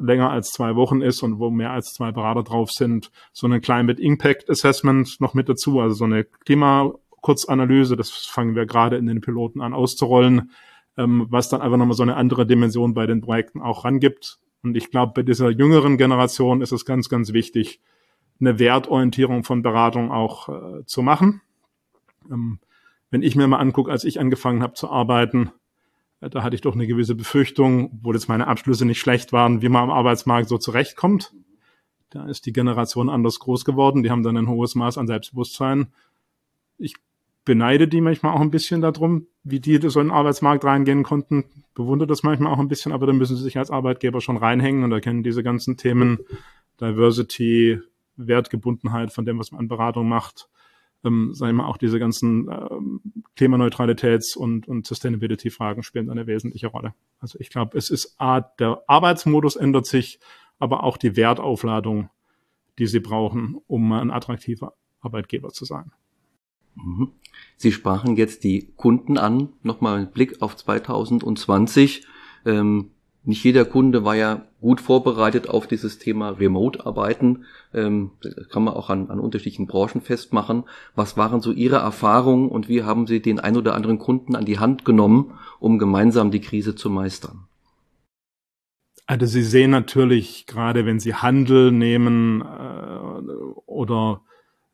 länger 0.00 0.30
als 0.30 0.50
zwei 0.50 0.76
Wochen 0.76 1.02
ist 1.02 1.22
und 1.22 1.38
wo 1.38 1.50
mehr 1.50 1.70
als 1.70 1.92
zwei 1.92 2.10
Berater 2.12 2.42
drauf 2.42 2.70
sind, 2.70 3.10
so 3.32 3.46
eine 3.46 3.60
Climate 3.60 4.00
Impact 4.00 4.48
Assessment 4.48 5.20
noch 5.20 5.34
mit 5.34 5.48
dazu, 5.48 5.80
also 5.80 5.94
so 5.94 6.04
eine 6.04 6.24
Klimakurzanalyse. 6.24 7.96
Das 7.96 8.10
fangen 8.10 8.54
wir 8.54 8.66
gerade 8.66 8.96
in 8.96 9.06
den 9.06 9.20
Piloten 9.20 9.60
an 9.60 9.74
auszurollen, 9.74 10.52
ähm, 10.96 11.26
was 11.28 11.48
dann 11.48 11.60
einfach 11.60 11.76
nochmal 11.76 11.96
so 11.96 12.02
eine 12.02 12.16
andere 12.16 12.46
Dimension 12.46 12.94
bei 12.94 13.06
den 13.06 13.20
Projekten 13.20 13.60
auch 13.60 13.84
rangibt. 13.84 14.38
Und 14.62 14.76
ich 14.76 14.90
glaube, 14.90 15.12
bei 15.14 15.22
dieser 15.22 15.50
jüngeren 15.50 15.98
Generation 15.98 16.62
ist 16.62 16.72
es 16.72 16.86
ganz, 16.86 17.10
ganz 17.10 17.34
wichtig, 17.34 17.80
eine 18.40 18.58
Wertorientierung 18.58 19.44
von 19.44 19.62
Beratung 19.62 20.10
auch 20.10 20.48
äh, 20.48 20.84
zu 20.86 21.02
machen. 21.02 21.42
Ähm, 22.30 22.58
wenn 23.10 23.22
ich 23.22 23.36
mir 23.36 23.46
mal 23.46 23.58
angucke, 23.58 23.90
als 23.90 24.04
ich 24.04 24.20
angefangen 24.20 24.62
habe 24.62 24.74
zu 24.74 24.90
arbeiten, 24.90 25.50
äh, 26.20 26.30
da 26.30 26.42
hatte 26.42 26.54
ich 26.54 26.62
doch 26.62 26.74
eine 26.74 26.86
gewisse 26.86 27.14
Befürchtung, 27.14 27.92
obwohl 27.92 28.14
jetzt 28.14 28.28
meine 28.28 28.46
Abschlüsse 28.46 28.84
nicht 28.86 29.00
schlecht 29.00 29.32
waren, 29.32 29.62
wie 29.62 29.68
man 29.68 29.84
am 29.84 29.90
Arbeitsmarkt 29.90 30.48
so 30.48 30.58
zurechtkommt. 30.58 31.32
Da 32.10 32.26
ist 32.26 32.46
die 32.46 32.52
Generation 32.52 33.08
anders 33.08 33.40
groß 33.40 33.64
geworden. 33.64 34.02
Die 34.02 34.10
haben 34.10 34.22
dann 34.22 34.36
ein 34.36 34.48
hohes 34.48 34.74
Maß 34.74 34.98
an 34.98 35.06
Selbstbewusstsein. 35.06 35.88
Ich 36.78 36.94
beneide 37.44 37.88
die 37.88 38.00
manchmal 38.00 38.34
auch 38.34 38.40
ein 38.40 38.50
bisschen 38.50 38.80
darum, 38.80 39.26
wie 39.42 39.60
die 39.60 39.78
so 39.88 40.00
in 40.00 40.08
den 40.08 40.16
Arbeitsmarkt 40.16 40.64
reingehen 40.64 41.02
konnten. 41.02 41.44
Bewundere 41.74 42.06
das 42.06 42.22
manchmal 42.22 42.52
auch 42.52 42.58
ein 42.58 42.68
bisschen, 42.68 42.92
aber 42.92 43.06
dann 43.06 43.18
müssen 43.18 43.36
sie 43.36 43.42
sich 43.42 43.58
als 43.58 43.70
Arbeitgeber 43.70 44.20
schon 44.20 44.36
reinhängen 44.36 44.84
und 44.84 44.92
erkennen 44.92 45.22
diese 45.22 45.42
ganzen 45.42 45.76
Themen 45.76 46.20
Diversity, 46.80 47.80
Wertgebundenheit 48.16 49.12
von 49.12 49.24
dem, 49.24 49.38
was 49.38 49.52
man 49.52 49.60
an 49.60 49.68
Beratung 49.68 50.08
macht. 50.08 50.48
Ähm, 51.04 51.34
sagen 51.34 51.56
wir 51.56 51.66
auch 51.66 51.76
diese 51.76 51.98
ganzen 51.98 52.48
ähm, 52.48 53.00
Klimaneutralitäts- 53.36 54.36
und, 54.36 54.66
und 54.66 54.86
Sustainability-Fragen 54.86 55.82
spielen 55.82 56.10
eine 56.10 56.26
wesentliche 56.26 56.68
Rolle. 56.68 56.94
Also 57.20 57.38
ich 57.40 57.50
glaube, 57.50 57.76
es 57.76 57.90
ist 57.90 58.14
Art, 58.18 58.58
der 58.60 58.82
Arbeitsmodus 58.86 59.56
ändert 59.56 59.86
sich, 59.86 60.18
aber 60.58 60.84
auch 60.84 60.96
die 60.96 61.16
Wertaufladung, 61.16 62.10
die 62.78 62.86
sie 62.86 63.00
brauchen, 63.00 63.56
um 63.66 63.92
ein 63.92 64.10
attraktiver 64.10 64.74
Arbeitgeber 65.00 65.50
zu 65.50 65.64
sein. 65.64 65.92
Mhm. 66.74 67.12
Sie 67.56 67.72
sprachen 67.72 68.16
jetzt 68.16 68.44
die 68.44 68.72
Kunden 68.76 69.18
an. 69.18 69.52
Nochmal 69.62 70.00
ein 70.00 70.10
Blick 70.10 70.42
auf 70.42 70.56
2020. 70.56 72.06
Ähm, 72.46 72.90
nicht 73.26 73.42
jeder 73.42 73.64
Kunde 73.64 74.04
war 74.04 74.14
ja 74.14 74.42
gut 74.60 74.80
vorbereitet 74.80 75.48
auf 75.48 75.66
dieses 75.66 75.98
Thema 75.98 76.30
Remote-Arbeiten. 76.30 77.44
Ähm, 77.72 78.10
das 78.20 78.48
kann 78.50 78.64
man 78.64 78.74
auch 78.74 78.90
an, 78.90 79.10
an 79.10 79.18
unterschiedlichen 79.18 79.66
Branchen 79.66 80.02
festmachen. 80.02 80.64
Was 80.94 81.16
waren 81.16 81.40
so 81.40 81.50
Ihre 81.50 81.76
Erfahrungen 81.76 82.48
und 82.50 82.68
wie 82.68 82.82
haben 82.82 83.06
Sie 83.06 83.20
den 83.20 83.40
ein 83.40 83.56
oder 83.56 83.74
anderen 83.74 83.98
Kunden 83.98 84.36
an 84.36 84.44
die 84.44 84.58
Hand 84.58 84.84
genommen, 84.84 85.38
um 85.58 85.78
gemeinsam 85.78 86.30
die 86.30 86.40
Krise 86.40 86.74
zu 86.74 86.90
meistern? 86.90 87.46
Also 89.06 89.26
Sie 89.26 89.42
sehen 89.42 89.70
natürlich, 89.70 90.46
gerade 90.46 90.84
wenn 90.84 91.00
Sie 91.00 91.14
Handel 91.14 91.72
nehmen 91.72 92.42
äh, 92.42 93.32
oder 93.66 94.22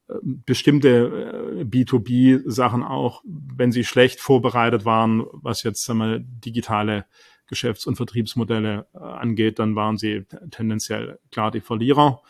äh, 0.08 0.14
bestimmte 0.22 1.60
äh, 1.60 1.64
B2B-Sachen 1.64 2.82
auch, 2.82 3.22
wenn 3.24 3.72
sie 3.72 3.84
schlecht 3.84 4.20
vorbereitet 4.20 4.84
waren, 4.84 5.24
was 5.32 5.62
jetzt 5.62 5.88
wir, 5.88 6.20
digitale 6.20 7.06
Geschäfts- 7.50 7.86
und 7.86 7.96
Vertriebsmodelle 7.96 8.86
äh, 8.94 8.98
angeht, 8.98 9.58
dann 9.58 9.74
waren 9.74 9.98
sie 9.98 10.24
tendenziell 10.50 11.18
klar 11.30 11.50
die 11.50 11.60
Verlierer. 11.60 12.22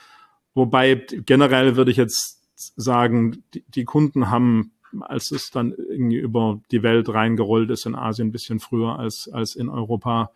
Wobei 0.55 0.95
generell 1.27 1.77
würde 1.77 1.91
ich 1.91 1.99
jetzt 1.99 2.41
sagen, 2.77 3.45
die, 3.55 3.63
die 3.69 3.85
Kunden 3.85 4.31
haben, 4.31 4.73
als 5.01 5.31
es 5.31 5.51
dann 5.51 5.73
irgendwie 5.73 6.17
über 6.17 6.61
die 6.73 6.83
Welt 6.83 7.09
reingerollt 7.09 7.71
ist 7.71 7.87
in 7.87 7.95
Asien 7.95 8.29
ein 8.29 8.33
bisschen 8.33 8.61
früher 8.61 8.99
als, 8.99 9.29
als 9.33 9.55
in 9.55 9.69
Europa, 9.69 10.33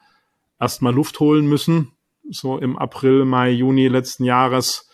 erstmal 0.61 0.95
Luft 0.95 1.19
holen 1.19 1.47
müssen, 1.47 1.93
so 2.31 2.59
im 2.59 2.77
April, 2.79 3.25
Mai, 3.25 3.51
Juni 3.51 3.89
letzten 3.89 4.25
Jahres. 4.25 4.89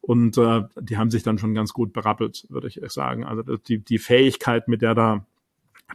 Und 0.00 0.36
äh, 0.38 0.62
die 0.80 0.96
haben 0.96 1.10
sich 1.10 1.22
dann 1.22 1.38
schon 1.38 1.54
ganz 1.54 1.72
gut 1.72 1.92
berappelt, 1.92 2.46
würde 2.48 2.68
ich 2.68 2.80
sagen. 2.88 3.24
Also 3.24 3.56
die, 3.56 3.78
die 3.78 3.98
Fähigkeit, 3.98 4.68
mit 4.68 4.82
der 4.82 4.94
da 4.94 5.26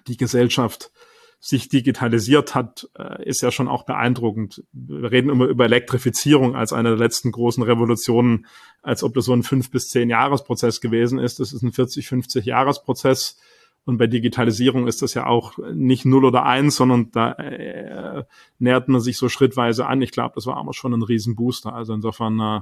die 0.07 0.17
Gesellschaft 0.17 0.91
sich 1.39 1.69
digitalisiert 1.69 2.53
hat, 2.53 2.89
äh, 2.97 3.23
ist 3.23 3.41
ja 3.41 3.51
schon 3.51 3.69
auch 3.69 3.83
beeindruckend. 3.83 4.63
Wir 4.73 5.11
reden 5.11 5.29
immer 5.29 5.45
über 5.45 5.65
Elektrifizierung 5.65 6.55
als 6.55 6.73
eine 6.73 6.89
der 6.89 6.97
letzten 6.97 7.31
großen 7.31 7.63
Revolutionen, 7.63 8.45
als 8.81 9.03
ob 9.03 9.13
das 9.13 9.25
so 9.25 9.33
ein 9.33 9.43
fünf 9.43 9.71
bis 9.71 9.89
zehn 9.89 10.09
Jahresprozess 10.09 10.81
gewesen 10.81 11.17
ist. 11.17 11.39
Das 11.39 11.53
ist 11.53 11.61
ein 11.61 11.71
40, 11.71 12.07
50 12.07 12.45
Jahresprozess. 12.45 13.37
Und 13.85 13.97
bei 13.97 14.07
Digitalisierung 14.07 14.87
ist 14.87 15.01
das 15.01 15.13
ja 15.13 15.25
auch 15.25 15.57
nicht 15.73 16.05
null 16.05 16.25
oder 16.25 16.45
eins, 16.45 16.75
sondern 16.75 17.09
da 17.11 17.31
äh, 17.33 18.25
nähert 18.59 18.89
man 18.89 18.99
sich 18.99 19.17
so 19.17 19.29
schrittweise 19.29 19.87
an. 19.87 20.01
Ich 20.01 20.11
glaube, 20.11 20.33
das 20.35 20.45
war 20.45 20.57
aber 20.57 20.73
schon 20.73 20.93
ein 20.93 21.03
Riesenbooster. 21.03 21.73
Also 21.73 21.93
insofern 21.93 22.39
äh, 22.39 22.61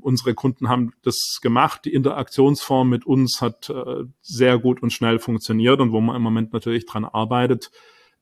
unsere 0.00 0.34
Kunden 0.34 0.68
haben 0.68 0.92
das 1.02 1.40
gemacht. 1.42 1.84
Die 1.84 1.92
Interaktionsform 1.92 2.88
mit 2.88 3.06
uns 3.06 3.40
hat 3.40 3.70
äh, 3.70 4.04
sehr 4.20 4.58
gut 4.58 4.82
und 4.82 4.92
schnell 4.92 5.18
funktioniert 5.18 5.80
und 5.80 5.92
wo 5.92 6.00
man 6.00 6.16
im 6.16 6.22
Moment 6.22 6.52
natürlich 6.52 6.86
dran 6.86 7.04
arbeitet, 7.04 7.70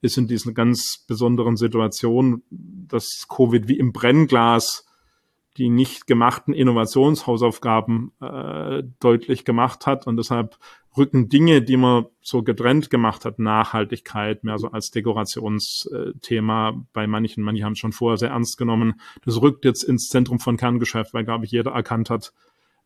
ist 0.00 0.16
in 0.16 0.28
diesen 0.28 0.54
ganz 0.54 1.04
besonderen 1.06 1.56
Situationen, 1.56 2.42
dass 2.50 3.26
Covid 3.28 3.68
wie 3.68 3.78
im 3.78 3.92
Brennglas 3.92 4.87
die 5.58 5.68
nicht 5.68 6.06
gemachten 6.06 6.54
Innovationshausaufgaben 6.54 8.12
äh, 8.20 8.84
deutlich 9.00 9.44
gemacht 9.44 9.86
hat 9.86 10.06
und 10.06 10.16
deshalb 10.16 10.56
rücken 10.96 11.28
Dinge, 11.28 11.62
die 11.62 11.76
man 11.76 12.06
so 12.20 12.42
getrennt 12.42 12.90
gemacht 12.90 13.24
hat, 13.24 13.38
Nachhaltigkeit 13.38 14.44
mehr 14.44 14.58
so 14.58 14.68
als 14.70 14.90
Dekorationsthema 14.90 16.84
bei 16.92 17.06
manchen, 17.06 17.42
manche 17.42 17.64
haben 17.64 17.72
es 17.72 17.78
schon 17.78 17.92
vorher 17.92 18.18
sehr 18.18 18.30
ernst 18.30 18.56
genommen. 18.56 19.00
Das 19.24 19.40
rückt 19.40 19.64
jetzt 19.64 19.82
ins 19.82 20.08
Zentrum 20.08 20.38
von 20.38 20.56
Kerngeschäft, 20.56 21.12
weil, 21.14 21.24
glaube 21.24 21.44
ich, 21.44 21.50
jeder 21.50 21.72
erkannt 21.72 22.08
hat, 22.08 22.32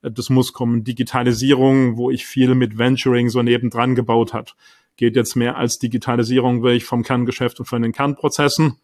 äh, 0.03 0.11
das 0.11 0.31
muss 0.31 0.53
kommen. 0.53 0.85
Digitalisierung, 0.85 1.97
wo 1.97 2.11
ich 2.11 2.27
viel 2.27 2.55
mit 2.55 2.79
Venturing 2.79 3.29
so 3.29 3.43
nebendran 3.43 3.95
gebaut 3.95 4.33
hat, 4.33 4.57
geht 4.97 5.17
jetzt 5.17 5.37
mehr 5.37 5.57
als 5.57 5.79
Digitalisierung 5.79 6.63
wirklich 6.63 6.85
vom 6.85 7.03
Kerngeschäft 7.03 7.61
und 7.61 7.67
von 7.67 7.83
den 7.83 7.93
Kernprozessen. 7.93 8.79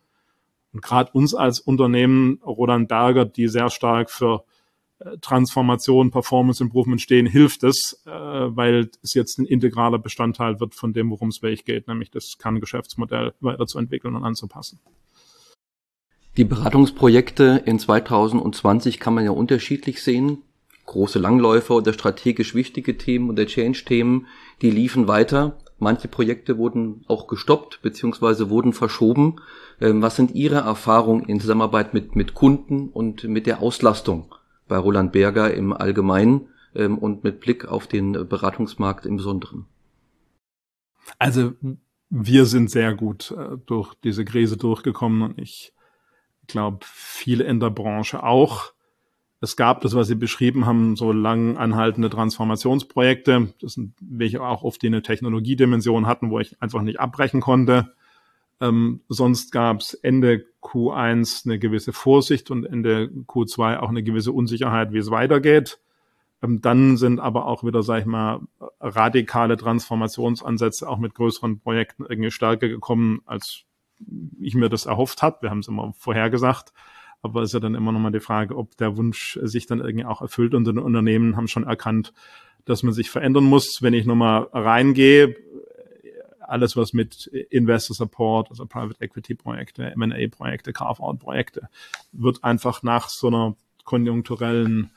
Und 0.72 0.82
gerade 0.82 1.10
uns 1.12 1.34
als 1.34 1.60
Unternehmen, 1.60 2.40
Roland 2.44 2.88
Berger, 2.88 3.24
die 3.24 3.48
sehr 3.48 3.70
stark 3.70 4.10
für 4.10 4.44
Transformation, 5.20 6.10
Performance 6.10 6.62
Improvement 6.62 7.00
stehen, 7.00 7.26
hilft 7.26 7.62
es, 7.62 8.02
äh, 8.06 8.10
weil 8.10 8.90
es 9.02 9.14
jetzt 9.14 9.38
ein 9.38 9.46
integraler 9.46 9.98
Bestandteil 9.98 10.58
wird 10.60 10.74
von 10.74 10.92
dem, 10.92 11.10
worum 11.10 11.28
es 11.28 11.42
wirklich 11.42 11.64
geht, 11.64 11.86
nämlich 11.86 12.10
das 12.10 12.36
Kerngeschäftsmodell 12.38 13.32
weiterzuentwickeln 13.40 14.16
und 14.16 14.24
anzupassen. 14.24 14.80
Die 16.36 16.44
Beratungsprojekte 16.44 17.62
in 17.64 17.78
2020 17.78 19.00
kann 19.00 19.14
man 19.14 19.24
ja 19.24 19.30
unterschiedlich 19.30 20.02
sehen. 20.02 20.42
Große 20.86 21.18
Langläufer 21.18 21.76
oder 21.76 21.92
strategisch 21.92 22.54
wichtige 22.54 22.96
Themen 22.96 23.28
oder 23.28 23.46
Change-Themen, 23.46 24.26
die 24.62 24.70
liefen 24.70 25.06
weiter. 25.06 25.58
Manche 25.78 26.08
Projekte 26.08 26.58
wurden 26.58 27.04
auch 27.06 27.28
gestoppt 27.28 27.80
bzw. 27.82 28.48
wurden 28.48 28.72
verschoben. 28.72 29.36
Ähm, 29.80 30.02
was 30.02 30.16
sind 30.16 30.34
Ihre 30.34 30.56
Erfahrungen 30.56 31.24
in 31.24 31.40
Zusammenarbeit 31.40 31.94
mit, 31.94 32.16
mit 32.16 32.34
Kunden 32.34 32.88
und 32.88 33.24
mit 33.24 33.46
der 33.46 33.62
Auslastung 33.62 34.34
bei 34.66 34.76
Roland 34.76 35.12
Berger 35.12 35.54
im 35.54 35.72
Allgemeinen 35.72 36.48
ähm, 36.74 36.98
und 36.98 37.22
mit 37.22 37.40
Blick 37.40 37.66
auf 37.66 37.86
den 37.86 38.12
Beratungsmarkt 38.12 39.06
im 39.06 39.16
Besonderen? 39.16 39.66
Also 41.18 41.52
wir 42.10 42.46
sind 42.46 42.70
sehr 42.70 42.94
gut 42.94 43.30
äh, 43.30 43.56
durch 43.66 43.94
diese 43.94 44.24
Krise 44.24 44.56
durchgekommen 44.56 45.22
und 45.22 45.38
ich 45.38 45.72
glaube, 46.48 46.80
viele 46.82 47.44
in 47.44 47.60
der 47.60 47.70
Branche 47.70 48.22
auch. 48.22 48.72
Es 49.40 49.56
gab 49.56 49.82
das, 49.82 49.94
was 49.94 50.08
Sie 50.08 50.16
beschrieben 50.16 50.66
haben, 50.66 50.96
so 50.96 51.12
lang 51.12 51.56
anhaltende 51.56 52.10
Transformationsprojekte, 52.10 53.54
das 53.60 53.74
sind 53.74 53.94
welche 54.00 54.42
auch 54.42 54.64
oft 54.64 54.82
die 54.82 54.88
eine 54.88 55.02
Technologiedimension 55.02 56.06
hatten, 56.06 56.30
wo 56.30 56.40
ich 56.40 56.60
einfach 56.60 56.82
nicht 56.82 56.98
abbrechen 56.98 57.40
konnte. 57.40 57.92
Ähm, 58.60 59.00
sonst 59.08 59.52
gab 59.52 59.80
es 59.80 59.94
Ende 59.94 60.44
Q1 60.62 61.46
eine 61.46 61.60
gewisse 61.60 61.92
Vorsicht 61.92 62.50
und 62.50 62.64
Ende 62.64 63.10
Q2 63.26 63.78
auch 63.78 63.88
eine 63.88 64.02
gewisse 64.02 64.32
Unsicherheit, 64.32 64.92
wie 64.92 64.98
es 64.98 65.12
weitergeht. 65.12 65.78
Ähm, 66.42 66.60
dann 66.60 66.96
sind 66.96 67.20
aber 67.20 67.46
auch 67.46 67.62
wieder, 67.62 67.84
sag 67.84 68.00
ich 68.00 68.06
mal, 68.06 68.40
radikale 68.80 69.56
Transformationsansätze 69.56 70.88
auch 70.88 70.98
mit 70.98 71.14
größeren 71.14 71.60
Projekten 71.60 72.04
irgendwie 72.08 72.32
stärker 72.32 72.68
gekommen, 72.68 73.22
als 73.26 73.64
ich 74.40 74.54
mir 74.54 74.68
das 74.68 74.86
erhofft 74.86 75.22
habe. 75.22 75.42
Wir 75.42 75.50
haben 75.50 75.60
es 75.60 75.68
immer 75.68 75.92
vorhergesagt. 75.96 76.72
Aber 77.22 77.42
es 77.42 77.50
ist 77.50 77.54
ja 77.54 77.60
dann 77.60 77.74
immer 77.74 77.92
nochmal 77.92 78.12
die 78.12 78.20
Frage, 78.20 78.56
ob 78.56 78.76
der 78.76 78.96
Wunsch 78.96 79.38
sich 79.42 79.66
dann 79.66 79.80
irgendwie 79.80 80.04
auch 80.04 80.22
erfüllt. 80.22 80.54
Und 80.54 80.66
die 80.66 80.70
Unternehmen 80.72 81.36
haben 81.36 81.48
schon 81.48 81.64
erkannt, 81.64 82.12
dass 82.64 82.82
man 82.82 82.92
sich 82.92 83.10
verändern 83.10 83.44
muss. 83.44 83.82
Wenn 83.82 83.94
ich 83.94 84.06
nochmal 84.06 84.48
reingehe, 84.52 85.34
alles, 86.48 86.76
was 86.76 86.92
mit 86.92 87.26
Investor 87.26 87.94
Support, 87.94 88.50
also 88.50 88.66
Private 88.66 89.00
Equity 89.00 89.34
Projekte, 89.34 89.84
M&A 89.92 90.28
Projekte, 90.28 90.72
Carve-out 90.72 91.18
Projekte, 91.18 91.68
wird 92.12 92.42
einfach 92.42 92.82
nach 92.82 93.08
so 93.08 93.28
einer 93.28 93.56
konjunkturellen 93.84 94.90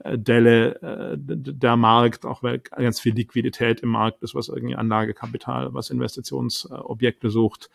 äh, 0.00 0.18
Delle 0.18 0.80
äh, 0.82 1.16
der 1.18 1.76
Markt, 1.76 2.26
auch 2.26 2.42
weil 2.42 2.58
ganz 2.58 3.00
viel 3.00 3.14
Liquidität 3.14 3.80
im 3.80 3.90
Markt 3.90 4.22
ist, 4.22 4.34
was 4.34 4.48
irgendwie 4.48 4.76
Anlagekapital, 4.76 5.72
was 5.74 5.90
Investitionsobjekte 5.90 7.30
sucht, 7.30 7.70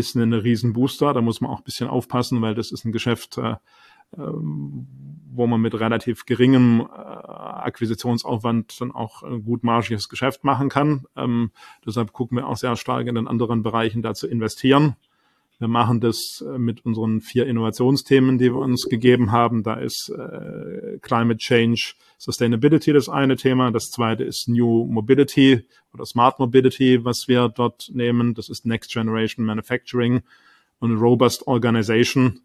ist 0.00 0.16
eine 0.16 0.42
riesen 0.42 0.72
Booster. 0.72 1.12
Da 1.12 1.20
muss 1.20 1.40
man 1.40 1.50
auch 1.50 1.58
ein 1.58 1.64
bisschen 1.64 1.88
aufpassen, 1.88 2.42
weil 2.42 2.54
das 2.54 2.72
ist 2.72 2.84
ein 2.84 2.92
Geschäft, 2.92 3.38
äh, 3.38 3.56
ähm, 4.16 4.86
wo 5.32 5.46
man 5.46 5.60
mit 5.60 5.78
relativ 5.78 6.26
geringem 6.26 6.80
äh, 6.80 6.84
Akquisitionsaufwand 6.84 8.80
dann 8.80 8.90
auch 8.90 9.22
ein 9.22 9.44
gutmarschiges 9.44 10.08
Geschäft 10.08 10.42
machen 10.42 10.68
kann. 10.68 11.06
Ähm, 11.16 11.52
deshalb 11.86 12.12
gucken 12.12 12.36
wir 12.36 12.48
auch 12.48 12.56
sehr 12.56 12.74
stark 12.76 13.06
in 13.06 13.14
den 13.14 13.28
anderen 13.28 13.62
Bereichen 13.62 14.02
da 14.02 14.14
zu 14.14 14.26
investieren. 14.26 14.96
Wir 15.60 15.68
machen 15.68 16.00
das 16.00 16.42
äh, 16.46 16.58
mit 16.58 16.86
unseren 16.86 17.20
vier 17.20 17.46
Innovationsthemen, 17.46 18.38
die 18.38 18.46
wir 18.46 18.58
uns 18.58 18.86
gegeben 18.86 19.30
haben. 19.30 19.62
Da 19.62 19.74
ist 19.74 20.08
äh, 20.08 20.98
Climate 21.02 21.36
Change, 21.36 21.94
Sustainability 22.16 22.94
das 22.94 23.10
eine 23.10 23.36
Thema. 23.36 23.70
Das 23.70 23.90
zweite 23.90 24.24
ist 24.24 24.48
New 24.48 24.86
Mobility 24.86 25.66
oder 25.92 26.06
Smart 26.06 26.38
Mobility, 26.38 27.04
was 27.04 27.28
wir 27.28 27.50
dort 27.50 27.90
nehmen. 27.92 28.32
Das 28.32 28.48
ist 28.48 28.64
Next 28.64 28.90
Generation 28.90 29.44
Manufacturing 29.44 30.22
und 30.78 30.96
Robust 30.96 31.46
Organization 31.46 32.40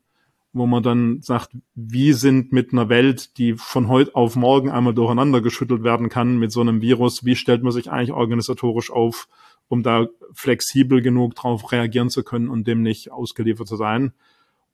wo 0.57 0.65
man 0.65 0.81
dann 0.83 1.21
sagt, 1.21 1.49
wie 1.75 2.13
sind 2.13 2.53
mit 2.53 2.71
einer 2.71 2.87
Welt, 2.87 3.37
die 3.37 3.55
von 3.55 3.89
heute 3.89 4.15
auf 4.15 4.37
morgen 4.37 4.69
einmal 4.69 4.93
durcheinander 4.93 5.41
geschüttelt 5.41 5.83
werden 5.83 6.07
kann 6.07 6.37
mit 6.37 6.53
so 6.53 6.61
einem 6.61 6.79
Virus, 6.81 7.25
wie 7.25 7.35
stellt 7.35 7.61
man 7.61 7.73
sich 7.73 7.91
eigentlich 7.91 8.13
organisatorisch 8.13 8.89
auf, 8.89 9.27
um 9.67 9.83
da 9.83 10.07
flexibel 10.33 11.01
genug 11.01 11.35
drauf 11.35 11.71
reagieren 11.71 12.09
zu 12.09 12.23
können 12.23 12.49
und 12.49 12.67
dem 12.67 12.81
nicht 12.81 13.11
ausgeliefert 13.11 13.67
zu 13.67 13.75
sein. 13.75 14.13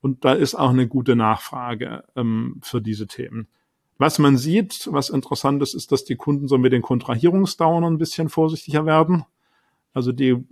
Und 0.00 0.24
da 0.24 0.32
ist 0.32 0.54
auch 0.54 0.70
eine 0.70 0.88
gute 0.88 1.16
Nachfrage 1.16 2.04
ähm, 2.16 2.60
für 2.62 2.80
diese 2.80 3.06
Themen. 3.06 3.46
was 3.98 4.18
man 4.18 4.36
sieht, 4.36 4.88
was 4.90 5.10
interessant 5.10 5.62
ist, 5.62 5.74
ist, 5.74 5.92
dass 5.92 6.04
die 6.04 6.16
Kunden 6.16 6.48
so 6.48 6.58
mit 6.58 6.72
den 6.72 6.82
Kontrahierungsdauern 6.82 7.84
ein 7.84 7.98
bisschen 7.98 8.28
vorsichtiger 8.28 8.84
werden. 8.84 9.24
Also 9.94 10.10
die 10.10 10.44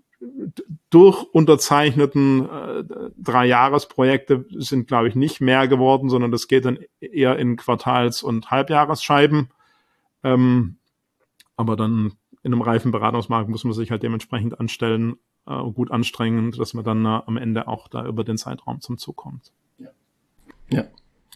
durch 0.90 1.22
unterzeichneten 1.32 2.48
äh, 2.48 2.84
Drei-Jahres-Projekte 3.16 4.44
sind, 4.50 4.86
glaube 4.86 5.08
ich, 5.08 5.14
nicht 5.14 5.40
mehr 5.40 5.66
geworden, 5.66 6.10
sondern 6.10 6.30
das 6.30 6.46
geht 6.46 6.64
dann 6.64 6.78
eher 7.00 7.38
in 7.38 7.56
Quartals- 7.56 8.22
und 8.22 8.50
Halbjahresscheiben. 8.50 9.48
Ähm, 10.22 10.76
aber 11.56 11.76
dann 11.76 12.12
in 12.42 12.52
einem 12.52 12.62
reifen 12.62 12.90
Beratungsmarkt 12.90 13.48
muss 13.48 13.64
man 13.64 13.72
sich 13.72 13.90
halt 13.90 14.02
dementsprechend 14.02 14.58
anstellen, 14.58 15.16
äh, 15.46 15.62
gut 15.72 15.90
anstrengen, 15.90 16.52
dass 16.52 16.74
man 16.74 16.84
dann 16.84 17.04
äh, 17.04 17.20
am 17.26 17.36
Ende 17.36 17.68
auch 17.68 17.88
da 17.88 18.06
über 18.06 18.24
den 18.24 18.38
Zeitraum 18.38 18.80
zum 18.80 18.98
Zug 18.98 19.16
kommt. 19.16 19.52
Ja. 19.78 19.88
ja. 20.70 20.84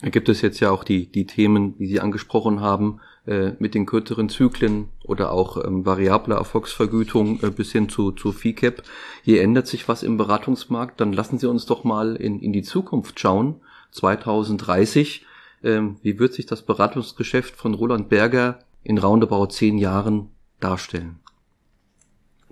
Da 0.02 0.10
gibt 0.10 0.28
es 0.28 0.42
jetzt 0.42 0.60
ja 0.60 0.70
auch 0.70 0.84
die, 0.84 1.06
die 1.06 1.24
Themen, 1.24 1.78
die 1.78 1.86
Sie 1.86 2.00
angesprochen 2.00 2.60
haben, 2.60 3.00
äh, 3.26 3.52
mit 3.58 3.74
den 3.74 3.86
kürzeren 3.86 4.28
Zyklen 4.28 4.88
oder 5.04 5.30
auch 5.30 5.62
ähm, 5.64 5.86
variable 5.86 6.34
Erfolgsvergütung 6.34 7.42
äh, 7.42 7.50
bis 7.50 7.72
hin 7.72 7.88
zu, 7.88 8.12
zu 8.12 8.32
FICAP. 8.32 8.82
Hier 9.22 9.42
ändert 9.42 9.66
sich 9.66 9.88
was 9.88 10.02
im 10.02 10.16
Beratungsmarkt. 10.16 11.00
Dann 11.00 11.12
lassen 11.12 11.38
Sie 11.38 11.48
uns 11.48 11.64
doch 11.64 11.84
mal 11.84 12.16
in, 12.16 12.40
in 12.40 12.52
die 12.52 12.62
Zukunft 12.62 13.20
schauen. 13.20 13.60
2030. 13.92 15.24
Ähm, 15.62 15.96
wie 16.02 16.18
wird 16.18 16.34
sich 16.34 16.46
das 16.46 16.62
Beratungsgeschäft 16.62 17.56
von 17.56 17.72
Roland 17.72 18.08
Berger 18.08 18.58
in 18.82 18.98
roundabout 18.98 19.46
zehn 19.46 19.78
Jahren 19.78 20.33
darstellen? 20.64 21.20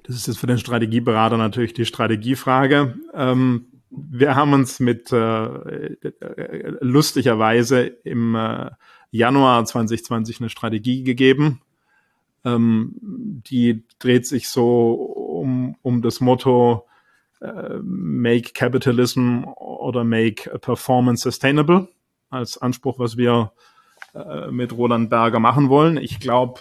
Das 0.04 0.16
ist 0.16 0.26
jetzt 0.26 0.38
für 0.38 0.46
den 0.46 0.58
Strategieberater 0.58 1.36
natürlich 1.36 1.74
die 1.74 1.84
Strategiefrage. 1.84 2.98
Ähm, 3.14 3.66
wir 3.90 4.34
haben 4.34 4.52
uns 4.52 4.80
mit 4.80 5.12
äh, 5.12 5.90
lustigerweise 6.80 7.82
im 7.82 8.34
äh, 8.34 8.70
Januar 9.10 9.64
2020 9.64 10.40
eine 10.40 10.48
Strategie 10.48 11.04
gegeben. 11.04 11.60
Ähm, 12.44 12.94
die 13.00 13.84
dreht 13.98 14.26
sich 14.26 14.48
so 14.48 14.92
um, 14.94 15.76
um 15.82 16.02
das 16.02 16.20
Motto 16.20 16.86
äh, 17.40 17.78
Make 17.82 18.52
Capitalism 18.54 19.44
oder 19.44 20.04
Make 20.04 20.58
Performance 20.58 21.22
Sustainable 21.22 21.88
als 22.30 22.56
Anspruch, 22.58 22.98
was 22.98 23.16
wir 23.16 23.52
äh, 24.14 24.50
mit 24.50 24.72
Roland 24.72 25.10
Berger 25.10 25.38
machen 25.38 25.68
wollen. 25.68 25.98
Ich 25.98 26.18
glaube, 26.18 26.60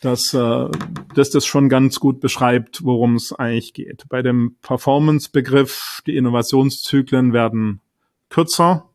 dass, 0.00 0.34
äh, 0.34 0.68
dass 1.14 1.30
das 1.30 1.46
schon 1.46 1.68
ganz 1.68 2.00
gut 2.00 2.20
beschreibt, 2.20 2.84
worum 2.84 3.16
es 3.16 3.32
eigentlich 3.32 3.72
geht. 3.72 4.04
Bei 4.08 4.22
dem 4.22 4.56
Performance-Begriff, 4.62 6.02
die 6.06 6.16
Innovationszyklen 6.16 7.32
werden 7.32 7.80
kürzer. 8.28 8.90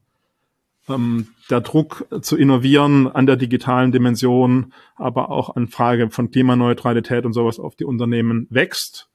Ähm, 0.89 1.27
der 1.49 1.61
Druck 1.61 2.05
zu 2.21 2.37
innovieren 2.37 3.07
an 3.07 3.25
der 3.25 3.35
digitalen 3.35 3.91
Dimension, 3.91 4.73
aber 4.95 5.29
auch 5.29 5.55
an 5.55 5.67
Frage 5.67 6.09
von 6.09 6.31
Klimaneutralität 6.31 7.25
und 7.25 7.33
sowas 7.33 7.59
auf 7.59 7.75
die 7.75 7.85
Unternehmen 7.85 8.47
wächst. 8.49 9.09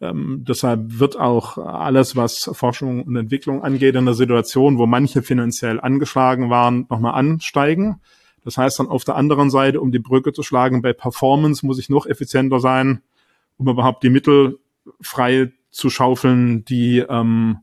Ähm, 0.00 0.44
deshalb 0.46 0.98
wird 1.00 1.18
auch 1.18 1.58
alles, 1.58 2.14
was 2.14 2.50
Forschung 2.52 3.02
und 3.02 3.16
Entwicklung 3.16 3.62
angeht, 3.62 3.96
in 3.96 4.04
der 4.04 4.14
Situation, 4.14 4.78
wo 4.78 4.86
manche 4.86 5.22
finanziell 5.22 5.80
angeschlagen 5.80 6.50
waren, 6.50 6.86
nochmal 6.88 7.14
ansteigen. 7.14 8.00
Das 8.48 8.56
heißt 8.56 8.78
dann 8.78 8.88
auf 8.88 9.04
der 9.04 9.16
anderen 9.16 9.50
Seite, 9.50 9.78
um 9.78 9.92
die 9.92 9.98
Brücke 9.98 10.32
zu 10.32 10.42
schlagen, 10.42 10.80
bei 10.80 10.94
Performance 10.94 11.66
muss 11.66 11.78
ich 11.78 11.90
noch 11.90 12.06
effizienter 12.06 12.60
sein, 12.60 13.02
um 13.58 13.68
überhaupt 13.68 14.02
die 14.02 14.08
Mittel 14.08 14.58
frei 15.02 15.52
zu 15.70 15.90
schaufeln, 15.90 16.64
die 16.64 17.00
ähm, 17.00 17.58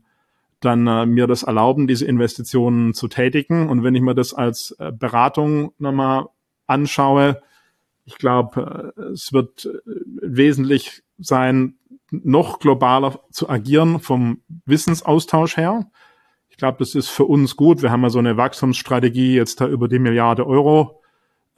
dann 0.60 0.86
äh, 0.86 1.04
mir 1.04 1.26
das 1.26 1.42
erlauben, 1.42 1.88
diese 1.88 2.04
Investitionen 2.04 2.94
zu 2.94 3.08
tätigen. 3.08 3.68
Und 3.68 3.82
wenn 3.82 3.96
ich 3.96 4.00
mir 4.00 4.14
das 4.14 4.32
als 4.32 4.76
äh, 4.78 4.92
Beratung 4.92 5.72
nochmal 5.78 6.26
anschaue, 6.68 7.42
ich 8.04 8.16
glaube, 8.16 8.94
äh, 8.96 9.02
es 9.06 9.32
wird 9.32 9.66
äh, 9.66 9.90
wesentlich 10.22 11.02
sein, 11.18 11.74
noch 12.12 12.60
globaler 12.60 13.18
zu 13.32 13.50
agieren 13.50 13.98
vom 13.98 14.40
Wissensaustausch 14.66 15.56
her. 15.56 15.90
Ich 16.56 16.58
glaube, 16.58 16.78
das 16.78 16.94
ist 16.94 17.10
für 17.10 17.26
uns 17.26 17.54
gut. 17.54 17.82
Wir 17.82 17.90
haben 17.90 18.02
ja 18.02 18.08
so 18.08 18.18
eine 18.18 18.38
Wachstumsstrategie, 18.38 19.34
jetzt 19.34 19.60
da 19.60 19.68
über 19.68 19.88
die 19.88 19.98
Milliarde 19.98 20.46
Euro 20.46 21.02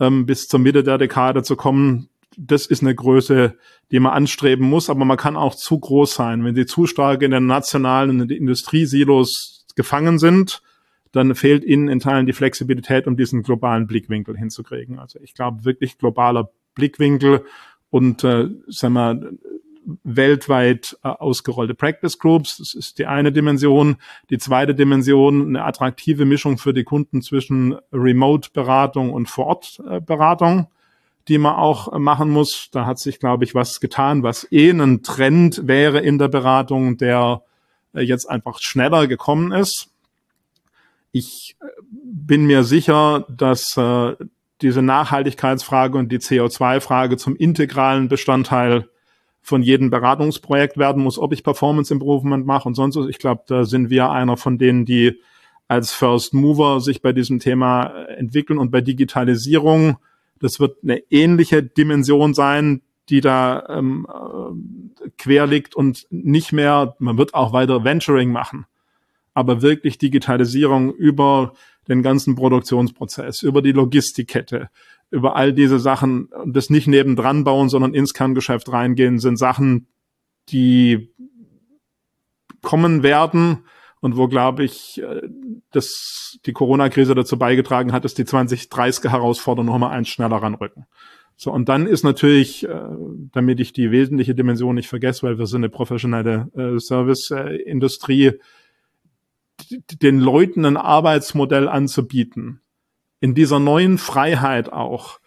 ähm, 0.00 0.26
bis 0.26 0.48
zur 0.48 0.58
Mitte 0.58 0.82
der 0.82 0.98
Dekade 0.98 1.44
zu 1.44 1.54
kommen. 1.54 2.08
Das 2.36 2.66
ist 2.66 2.82
eine 2.82 2.96
Größe, 2.96 3.54
die 3.92 4.00
man 4.00 4.12
anstreben 4.12 4.68
muss, 4.68 4.90
aber 4.90 5.04
man 5.04 5.16
kann 5.16 5.36
auch 5.36 5.54
zu 5.54 5.78
groß 5.78 6.14
sein. 6.14 6.44
Wenn 6.44 6.56
sie 6.56 6.66
zu 6.66 6.88
stark 6.88 7.22
in 7.22 7.30
den 7.30 7.46
nationalen 7.46 8.10
und 8.10 8.32
in 8.32 8.38
Industriesilos 8.38 9.66
gefangen 9.76 10.18
sind, 10.18 10.62
dann 11.12 11.36
fehlt 11.36 11.62
ihnen 11.62 11.86
in 11.86 12.00
Teilen 12.00 12.26
die 12.26 12.32
Flexibilität, 12.32 13.06
um 13.06 13.16
diesen 13.16 13.44
globalen 13.44 13.86
Blickwinkel 13.86 14.36
hinzukriegen. 14.36 14.98
Also 14.98 15.20
ich 15.22 15.32
glaube 15.32 15.64
wirklich 15.64 15.98
globaler 15.98 16.50
Blickwinkel 16.74 17.44
und 17.90 18.24
äh, 18.24 18.48
sagen 18.66 18.94
wir, 18.94 19.30
weltweit 20.04 20.96
äh, 21.02 21.08
ausgerollte 21.08 21.74
Practice 21.74 22.18
Groups. 22.18 22.58
Das 22.58 22.74
ist 22.74 22.98
die 22.98 23.06
eine 23.06 23.32
Dimension. 23.32 23.96
Die 24.30 24.38
zweite 24.38 24.74
Dimension, 24.74 25.48
eine 25.48 25.64
attraktive 25.64 26.24
Mischung 26.24 26.58
für 26.58 26.74
die 26.74 26.84
Kunden 26.84 27.22
zwischen 27.22 27.76
Remote-Beratung 27.92 29.12
und 29.12 29.28
Vor-Ort-Beratung, 29.28 30.68
die 31.28 31.38
man 31.38 31.54
auch 31.54 31.98
machen 31.98 32.30
muss. 32.30 32.68
Da 32.72 32.86
hat 32.86 32.98
sich, 32.98 33.18
glaube 33.18 33.44
ich, 33.44 33.54
was 33.54 33.80
getan, 33.80 34.22
was 34.22 34.50
eh 34.50 34.70
ein 34.70 35.02
Trend 35.02 35.66
wäre 35.66 36.00
in 36.00 36.18
der 36.18 36.28
Beratung, 36.28 36.96
der 36.96 37.42
äh, 37.94 38.02
jetzt 38.02 38.28
einfach 38.28 38.58
schneller 38.60 39.06
gekommen 39.06 39.52
ist. 39.52 39.90
Ich 41.12 41.56
äh, 41.60 41.66
bin 41.90 42.46
mir 42.46 42.64
sicher, 42.64 43.26
dass 43.28 43.76
äh, 43.76 44.14
diese 44.60 44.82
Nachhaltigkeitsfrage 44.82 45.96
und 45.96 46.10
die 46.10 46.18
CO2-Frage 46.18 47.16
zum 47.16 47.36
integralen 47.36 48.08
Bestandteil 48.08 48.88
von 49.40 49.62
jedem 49.62 49.90
Beratungsprojekt 49.90 50.76
werden 50.76 51.02
muss, 51.02 51.18
ob 51.18 51.32
ich 51.32 51.42
Performance 51.42 51.92
Improvement 51.92 52.46
mache 52.46 52.68
und 52.68 52.74
sonst 52.74 52.96
was. 52.96 53.06
Ich 53.06 53.18
glaube, 53.18 53.42
da 53.46 53.64
sind 53.64 53.90
wir 53.90 54.10
einer 54.10 54.36
von 54.36 54.58
denen, 54.58 54.84
die 54.84 55.18
als 55.68 55.92
First 55.92 56.34
Mover 56.34 56.80
sich 56.80 57.02
bei 57.02 57.12
diesem 57.12 57.38
Thema 57.38 57.86
äh, 57.86 58.14
entwickeln 58.14 58.58
und 58.58 58.70
bei 58.70 58.80
Digitalisierung. 58.80 59.98
Das 60.40 60.60
wird 60.60 60.78
eine 60.82 61.02
ähnliche 61.10 61.62
Dimension 61.62 62.34
sein, 62.34 62.82
die 63.10 63.20
da 63.20 63.64
ähm, 63.68 64.06
äh, 64.08 65.08
quer 65.18 65.46
liegt 65.46 65.74
und 65.74 66.06
nicht 66.10 66.52
mehr, 66.52 66.96
man 66.98 67.18
wird 67.18 67.34
auch 67.34 67.52
weiter 67.52 67.84
Venturing 67.84 68.32
machen, 68.32 68.66
aber 69.34 69.62
wirklich 69.62 69.98
Digitalisierung 69.98 70.92
über 70.92 71.52
den 71.88 72.02
ganzen 72.02 72.34
Produktionsprozess, 72.34 73.42
über 73.42 73.62
die 73.62 73.72
Logistikkette, 73.72 74.68
über 75.10 75.36
all 75.36 75.52
diese 75.52 75.78
Sachen 75.78 76.28
das 76.46 76.70
nicht 76.70 76.86
nebendran 76.86 77.44
bauen, 77.44 77.68
sondern 77.68 77.94
ins 77.94 78.14
Kerngeschäft 78.14 78.70
reingehen, 78.70 79.18
sind 79.18 79.36
Sachen, 79.36 79.86
die 80.48 81.12
kommen 82.62 83.02
werden 83.02 83.64
und 84.00 84.16
wo, 84.16 84.28
glaube 84.28 84.64
ich, 84.64 85.02
äh, 85.02 85.22
dass 85.72 86.38
die 86.46 86.52
Corona-Krise 86.52 87.14
dazu 87.14 87.38
beigetragen 87.38 87.92
hat, 87.92 88.04
dass 88.04 88.14
die 88.14 88.24
2030er 88.24 89.10
Herausforderungen 89.10 89.72
nochmal 89.72 89.96
eins 89.96 90.08
schneller 90.08 90.36
ranrücken. 90.36 90.86
So, 91.36 91.52
und 91.52 91.68
dann 91.68 91.86
ist 91.86 92.02
natürlich, 92.02 92.68
äh, 92.68 92.80
damit 93.32 93.60
ich 93.60 93.72
die 93.72 93.90
wesentliche 93.90 94.34
Dimension 94.34 94.74
nicht 94.74 94.88
vergesse, 94.88 95.24
weil 95.24 95.38
wir 95.38 95.46
sind 95.46 95.60
eine 95.60 95.68
professionelle 95.68 96.48
äh, 96.56 96.80
Service-Industrie, 96.80 98.32
den 100.02 100.20
Leuten 100.20 100.64
ein 100.64 100.76
Arbeitsmodell 100.76 101.68
anzubieten, 101.68 102.60
in 103.20 103.34
dieser 103.34 103.58
neuen 103.58 103.98
Freiheit 103.98 104.72
auch 104.72 105.20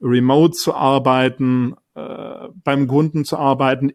remote 0.00 0.52
zu 0.52 0.74
arbeiten, 0.74 1.74
äh, 1.94 2.48
beim 2.62 2.86
Kunden 2.86 3.24
zu 3.24 3.36
arbeiten, 3.36 3.92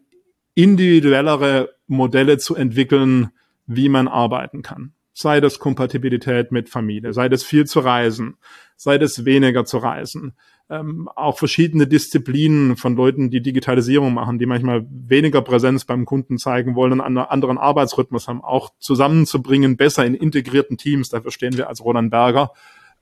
individuellere 0.54 1.70
Modelle 1.86 2.38
zu 2.38 2.54
entwickeln, 2.54 3.30
wie 3.66 3.88
man 3.88 4.08
arbeiten 4.08 4.62
kann. 4.62 4.92
Sei 5.12 5.40
das 5.40 5.58
Kompatibilität 5.58 6.50
mit 6.50 6.68
Familie, 6.68 7.12
sei 7.12 7.28
das 7.28 7.42
viel 7.42 7.66
zu 7.66 7.80
reisen, 7.80 8.36
sei 8.76 8.98
das 8.98 9.24
weniger 9.24 9.64
zu 9.64 9.78
reisen. 9.78 10.34
Ähm, 10.68 11.08
auch 11.14 11.36
verschiedene 11.36 11.86
Disziplinen 11.86 12.76
von 12.76 12.94
Leuten, 12.94 13.28
die 13.28 13.42
Digitalisierung 13.42 14.14
machen, 14.14 14.38
die 14.38 14.46
manchmal 14.46 14.86
weniger 14.88 15.42
Präsenz 15.42 15.84
beim 15.84 16.04
Kunden 16.04 16.38
zeigen 16.38 16.74
wollen 16.74 16.92
und 16.92 17.00
einen 17.00 17.18
anderen 17.18 17.58
Arbeitsrhythmus 17.58 18.28
haben, 18.28 18.42
auch 18.42 18.70
zusammenzubringen, 18.78 19.76
besser 19.76 20.06
in 20.06 20.14
integrierten 20.14 20.76
Teams. 20.76 21.08
Dafür 21.08 21.32
stehen 21.32 21.56
wir 21.56 21.68
als 21.68 21.84
Roland 21.84 22.10
Berger 22.10 22.52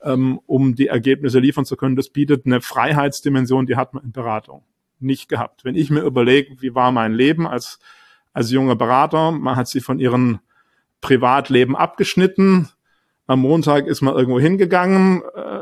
ähm, 0.03 0.41
um 0.47 0.75
die 0.75 0.89
Ergebnisse 0.89 1.39
liefern 1.39 1.65
zu 1.65 1.77
können. 1.77 1.97
Das 1.97 2.11
bietet 2.11 2.47
eine 2.47 2.61
Freiheitsdimension, 2.61 3.67
die 3.67 3.77
hat 3.77 3.95
man 3.95 4.05
in 4.05 4.13
Beratung 4.13 4.63
nicht 5.01 5.29
gehabt. 5.29 5.65
Wenn 5.65 5.75
ich 5.75 5.91
mir 5.91 6.03
überlege, 6.03 6.61
wie 6.61 6.75
war 6.75 6.93
mein 6.93 7.15
Leben 7.15 7.47
als, 7.47 7.79
als 8.33 8.51
junger 8.51 8.77
Berater, 8.77 9.31
man 9.31 9.57
hat 9.57 9.69
sie 9.69 9.81
von 9.81 9.99
ihrem 9.99 10.41
Privatleben 11.01 11.77
abgeschnitten. 11.77 12.69
Am 13.27 13.41
Montag 13.41 13.87
ist 13.87 14.01
man 14.01 14.15
irgendwo 14.15 14.41
hingegangen, 14.41 15.23
äh, 15.35 15.59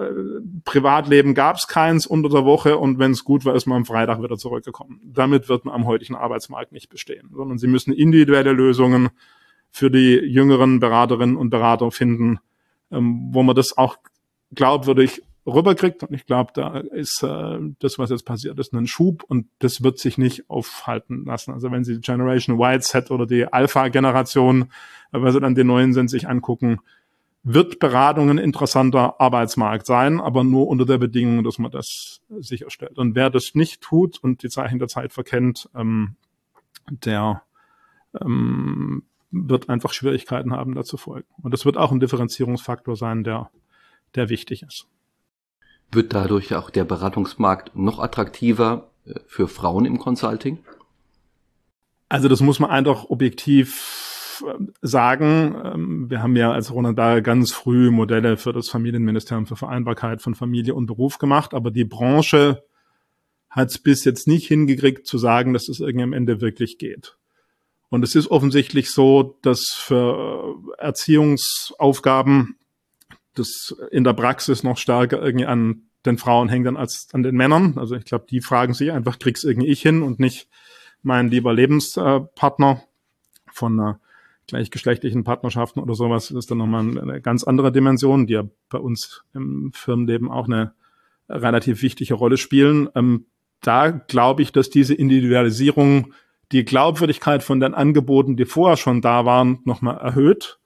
Privatleben 0.64 1.35
gab 1.35 1.57
es 1.57 1.66
keins 1.66 2.07
unter 2.07 2.29
der 2.29 2.44
Woche 2.44 2.79
und 2.79 2.99
wenn 2.99 3.11
es 3.11 3.25
gut 3.25 3.44
war, 3.44 3.55
ist 3.55 3.66
man 3.66 3.79
am 3.79 3.85
Freitag 3.85 4.22
wieder 4.22 4.37
zurückgekommen. 4.37 5.01
Damit 5.05 5.49
wird 5.49 5.64
man 5.64 5.75
am 5.75 5.85
heutigen 5.85 6.14
Arbeitsmarkt 6.14 6.72
nicht 6.72 6.88
bestehen, 6.88 7.31
sondern 7.35 7.59
sie 7.59 7.66
müssen 7.66 7.92
individuelle 7.92 8.53
Lösungen 8.53 9.11
für 9.70 9.90
die 9.90 10.14
jüngeren 10.14 10.79
Beraterinnen 10.79 11.37
und 11.37 11.51
Berater 11.51 11.90
finden, 11.90 12.38
ähm, 12.90 13.29
wo 13.33 13.42
man 13.42 13.57
das 13.57 13.77
auch 13.77 13.99
glaubwürdig 14.52 15.22
rüberkriegt. 15.46 16.02
Und 16.02 16.12
ich 16.14 16.26
glaube, 16.26 16.52
da 16.54 16.78
ist 16.78 17.22
äh, 17.22 17.59
das, 17.78 17.98
was 17.98 18.11
jetzt 18.11 18.24
passiert 18.24 18.59
ist, 18.59 18.72
ein 18.72 18.87
Schub 18.87 19.22
und 19.22 19.46
das 19.61 19.82
wird 19.82 19.98
sich 19.98 20.18
nicht 20.18 20.50
aufhalten 20.50 21.24
lassen. 21.24 21.52
Also 21.52 21.70
wenn 21.70 21.85
Sie 21.85 21.94
die 21.94 22.00
Generation 22.00 22.59
Y, 22.61 22.80
Z 22.80 23.11
oder 23.11 23.26
die 23.26 23.46
Alpha-Generation, 23.46 24.62
äh, 25.12 25.20
weil 25.20 25.32
Sie 25.32 25.40
dann 25.40 25.54
die 25.54 25.64
neuen 25.64 25.92
sind, 25.92 26.09
sich 26.09 26.28
angucken, 26.28 26.80
wird 27.48 27.78
Beratung 27.78 28.28
ein 28.28 28.38
interessanter 28.38 29.20
Arbeitsmarkt 29.20 29.87
sein, 29.87 30.20
aber 30.20 30.42
nur 30.42 30.66
unter 30.66 30.85
der 30.85 30.98
Bedingung, 30.98 31.44
dass 31.44 31.61
man 31.61 31.70
das 31.70 32.20
sicherstellt. 32.40 32.98
Und 32.98 33.14
wer 33.14 33.30
das 33.30 33.54
nicht 33.54 33.82
tut 33.82 34.18
und 34.18 34.42
die 34.42 34.48
Zeichen 34.48 34.80
der 34.80 34.88
Zeit 34.88 35.12
verkennt, 35.12 35.70
ähm, 35.76 36.16
der 36.90 37.42
ähm, 38.20 39.04
wird 39.30 39.68
einfach 39.68 39.92
Schwierigkeiten 39.92 40.52
haben, 40.52 40.74
dazu 40.74 40.96
folgen. 40.96 41.28
Und 41.40 41.52
das 41.54 41.64
wird 41.64 41.76
auch 41.76 41.92
ein 41.92 42.00
Differenzierungsfaktor 42.00 42.96
sein, 42.96 43.22
der, 43.22 43.48
der 44.14 44.29
wichtig 44.29 44.62
ist. 44.62 44.87
Wird 45.92 46.14
dadurch 46.14 46.55
auch 46.55 46.71
der 46.71 46.85
Beratungsmarkt 46.85 47.77
noch 47.77 47.99
attraktiver 47.99 48.90
äh, 49.05 49.14
für 49.27 49.49
Frauen 49.49 49.85
im 49.85 49.99
Consulting? 49.99 50.59
Also 52.09 52.29
das 52.29 52.40
muss 52.40 52.61
man 52.61 52.71
einfach 52.71 53.05
objektiv 53.05 54.42
ähm, 54.47 54.73
sagen. 54.83 55.57
Ähm, 55.64 56.11
wir 56.11 56.23
haben 56.23 56.37
ja 56.37 56.53
als 56.53 56.73
Ronald 56.73 56.99
Dahl 56.99 57.23
ganz 57.23 57.53
früh 57.53 57.90
Modelle 57.90 58.37
für 58.37 58.53
das 58.53 58.69
Familienministerium 58.69 59.47
für 59.47 59.57
Vereinbarkeit 59.57 60.23
von 60.23 60.35
Familie 60.35 60.75
und 60.75 60.87
Beruf 60.87 61.19
gemacht, 61.19 61.55
aber 61.55 61.71
die 61.71 61.85
Branche 61.85 62.62
hat 63.49 63.71
es 63.71 63.79
bis 63.79 64.05
jetzt 64.05 64.29
nicht 64.29 64.47
hingekriegt 64.47 65.07
zu 65.07 65.19
sagen, 65.19 65.53
dass 65.53 65.69
es 65.69 65.81
irgendwie 65.81 66.05
am 66.05 66.12
Ende 66.12 66.40
wirklich 66.40 66.79
geht. 66.79 67.16
Und 67.88 68.03
es 68.03 68.14
ist 68.14 68.31
offensichtlich 68.31 68.90
so, 68.90 69.38
dass 69.42 69.69
für 69.69 70.57
Erziehungsaufgaben 70.79 72.57
das 73.37 73.77
in 73.90 74.05
der 74.05 74.12
Praxis 74.12 74.62
noch 74.62 74.79
stärker 74.79 75.22
irgendwie 75.22 75.46
an 75.46 75.83
den 76.05 76.18
Frauen 76.18 76.49
hängt 76.49 76.66
dann 76.66 76.77
als 76.77 77.09
an 77.12 77.22
den 77.22 77.35
Männern. 77.35 77.75
Also 77.77 77.96
ich 77.96 78.05
glaube, 78.05 78.27
die 78.31 78.40
fragen 78.40 78.75
sich 78.75 78.92
einfach, 78.92 79.18
krieg's 79.18 79.44
irgendwie 79.44 79.68
ich 79.68 79.83
hin 79.83 80.03
und 80.03 80.20
nicht 80.20 80.49
mein 81.03 81.29
lieber 81.29 81.53
Lebenspartner 81.53 82.83
von 83.53 83.79
einer 83.79 84.01
gleichgeschlechtlichen 84.46 85.25
Partnerschaften 85.25 85.81
oder 85.81 85.94
sowas. 85.94 86.29
Das 86.29 86.37
ist 86.37 86.51
dann 86.51 86.59
nochmal 86.59 86.99
eine 86.99 87.20
ganz 87.20 87.44
andere 87.44 87.72
Dimension, 87.72 88.27
die 88.27 88.35
ja 88.35 88.44
bei 88.70 88.79
uns 88.79 89.25
im 89.35 89.72
Firmenleben 89.75 90.31
auch 90.31 90.46
eine 90.46 90.72
relativ 91.29 91.83
wichtige 91.83 92.14
Rolle 92.14 92.37
spielen. 92.37 92.88
Ähm, 92.94 93.27
da 93.61 93.90
glaube 93.90 94.42
ich, 94.42 94.53
dass 94.53 94.70
diese 94.70 94.94
Individualisierung 94.94 96.12
die 96.53 96.64
Glaubwürdigkeit 96.64 97.42
von 97.42 97.59
den 97.59 97.75
Angeboten, 97.75 98.37
die 98.37 98.44
vorher 98.44 98.77
schon 98.77 99.01
da 99.01 99.25
waren, 99.25 99.59
nochmal 99.64 99.99
erhöht. 99.99 100.59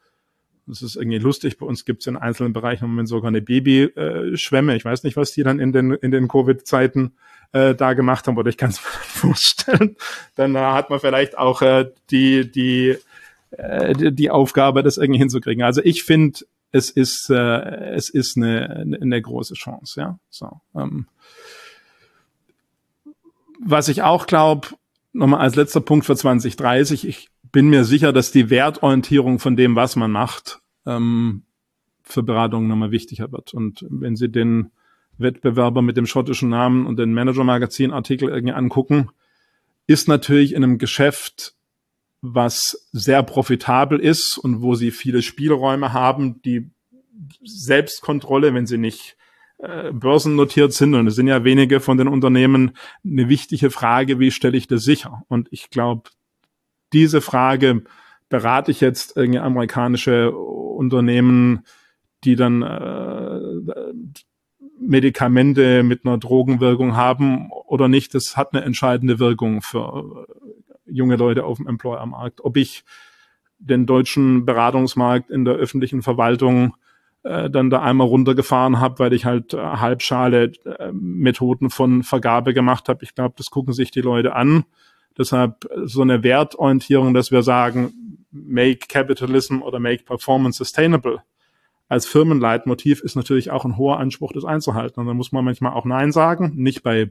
Das 0.70 0.82
ist 0.82 0.96
irgendwie 0.96 1.18
lustig. 1.18 1.58
Bei 1.58 1.66
uns 1.66 1.84
gibt 1.84 2.02
es 2.02 2.06
in 2.06 2.16
einzelnen 2.16 2.52
Bereichen 2.52 2.84
im 2.84 2.90
Moment 2.90 3.08
sogar 3.08 3.28
eine 3.28 3.42
Babyschwemme. 3.42 4.76
Ich 4.76 4.84
weiß 4.84 5.02
nicht, 5.02 5.16
was 5.16 5.32
die 5.32 5.42
dann 5.42 5.58
in 5.58 5.72
den, 5.72 5.92
in 5.92 6.10
den 6.10 6.28
Covid-Zeiten 6.28 7.12
äh, 7.52 7.74
da 7.74 7.92
gemacht 7.92 8.26
haben, 8.26 8.38
oder 8.38 8.48
ich 8.48 8.56
kann 8.56 8.70
mir 8.70 8.76
vorstellen. 8.76 9.96
Dann 10.36 10.54
äh, 10.54 10.60
hat 10.60 10.90
man 10.90 11.00
vielleicht 11.00 11.36
auch 11.36 11.62
äh, 11.62 11.90
die, 12.10 12.50
die, 12.50 12.96
äh, 13.50 13.94
die, 13.94 14.14
die 14.14 14.30
Aufgabe, 14.30 14.82
das 14.82 14.96
irgendwie 14.96 15.18
hinzukriegen. 15.18 15.62
Also 15.62 15.82
ich 15.84 16.04
finde, 16.04 16.40
es 16.72 16.90
ist, 16.90 17.28
äh, 17.30 17.94
es 17.94 18.08
ist 18.08 18.36
eine, 18.36 18.98
eine 19.00 19.20
große 19.20 19.54
Chance, 19.54 20.00
ja. 20.00 20.18
So, 20.30 20.60
ähm. 20.74 21.06
Was 23.62 23.88
ich 23.88 24.02
auch 24.02 24.26
glaube, 24.26 24.68
nochmal 25.12 25.40
als 25.40 25.56
letzter 25.56 25.80
Punkt 25.80 26.06
für 26.06 26.16
2030. 26.16 27.06
Ich 27.06 27.30
bin 27.52 27.68
mir 27.68 27.84
sicher, 27.84 28.12
dass 28.12 28.32
die 28.32 28.50
Wertorientierung 28.50 29.38
von 29.38 29.56
dem, 29.56 29.76
was 29.76 29.96
man 29.96 30.10
macht, 30.10 30.59
ähm, 30.86 31.42
für 32.02 32.22
Beratungen 32.22 32.68
nochmal 32.68 32.90
wichtiger 32.90 33.30
wird. 33.32 33.54
Und 33.54 33.86
wenn 33.88 34.16
Sie 34.16 34.30
den 34.30 34.70
Wettbewerber 35.18 35.82
mit 35.82 35.96
dem 35.96 36.06
schottischen 36.06 36.48
Namen 36.48 36.86
und 36.86 36.98
den 36.98 37.12
Manager-Magazin-Artikel 37.12 38.28
irgendwie 38.28 38.54
angucken, 38.54 39.10
ist 39.86 40.08
natürlich 40.08 40.54
in 40.54 40.64
einem 40.64 40.78
Geschäft, 40.78 41.54
was 42.22 42.88
sehr 42.92 43.22
profitabel 43.22 43.98
ist 43.98 44.38
und 44.38 44.62
wo 44.62 44.74
Sie 44.74 44.90
viele 44.90 45.22
Spielräume 45.22 45.92
haben, 45.92 46.42
die 46.42 46.70
Selbstkontrolle, 47.42 48.54
wenn 48.54 48.66
Sie 48.66 48.78
nicht 48.78 49.16
äh, 49.58 49.92
börsennotiert 49.92 50.72
sind, 50.72 50.94
und 50.94 51.06
es 51.06 51.14
sind 51.14 51.26
ja 51.26 51.44
wenige 51.44 51.80
von 51.80 51.98
den 51.98 52.08
Unternehmen, 52.08 52.72
eine 53.04 53.28
wichtige 53.28 53.70
Frage, 53.70 54.18
wie 54.18 54.30
stelle 54.30 54.56
ich 54.56 54.66
das 54.66 54.84
sicher? 54.84 55.22
Und 55.28 55.48
ich 55.50 55.70
glaube, 55.70 56.10
diese 56.92 57.20
Frage 57.20 57.84
berate 58.30 58.70
ich 58.70 58.80
jetzt 58.80 59.16
irgendwie 59.16 59.40
amerikanische 59.40 60.32
Unternehmen, 60.32 61.64
die 62.24 62.36
dann 62.36 62.62
äh, 62.62 63.72
Medikamente 64.80 65.82
mit 65.82 66.06
einer 66.06 66.16
Drogenwirkung 66.16 66.96
haben 66.96 67.50
oder 67.50 67.88
nicht, 67.88 68.14
das 68.14 68.38
hat 68.38 68.54
eine 68.54 68.64
entscheidende 68.64 69.18
Wirkung 69.18 69.60
für 69.60 70.26
junge 70.86 71.16
Leute 71.16 71.44
auf 71.44 71.58
dem 71.58 71.66
Employer-Markt. 71.66 72.42
Ob 72.42 72.56
ich 72.56 72.84
den 73.58 73.84
deutschen 73.84 74.46
Beratungsmarkt 74.46 75.30
in 75.30 75.44
der 75.44 75.54
öffentlichen 75.54 76.00
Verwaltung 76.00 76.74
äh, 77.22 77.50
dann 77.50 77.68
da 77.68 77.82
einmal 77.82 78.06
runtergefahren 78.06 78.80
habe, 78.80 78.98
weil 78.98 79.12
ich 79.12 79.26
halt 79.26 79.52
äh, 79.52 79.58
halbschale 79.58 80.52
äh, 80.64 80.90
Methoden 80.92 81.68
von 81.68 82.02
Vergabe 82.02 82.54
gemacht 82.54 82.88
habe. 82.88 83.04
Ich 83.04 83.14
glaube, 83.14 83.34
das 83.36 83.50
gucken 83.50 83.74
sich 83.74 83.90
die 83.90 84.00
Leute 84.00 84.34
an. 84.34 84.64
Deshalb 85.18 85.68
so 85.84 86.00
eine 86.00 86.22
Wertorientierung, 86.22 87.12
dass 87.12 87.30
wir 87.30 87.42
sagen, 87.42 87.92
make 88.30 88.88
capitalism 88.88 89.62
oder 89.62 89.78
make 89.80 90.04
performance 90.04 90.58
sustainable 90.58 91.22
als 91.90 92.06
Firmenleitmotiv 92.06 93.00
ist 93.00 93.16
natürlich 93.16 93.50
auch 93.50 93.64
ein 93.64 93.76
hoher 93.76 93.98
Anspruch, 93.98 94.32
das 94.32 94.44
einzuhalten. 94.44 95.00
Und 95.00 95.06
da 95.08 95.12
muss 95.12 95.32
man 95.32 95.44
manchmal 95.44 95.72
auch 95.72 95.84
Nein 95.84 96.12
sagen, 96.12 96.52
nicht 96.54 96.84
bei 96.84 97.10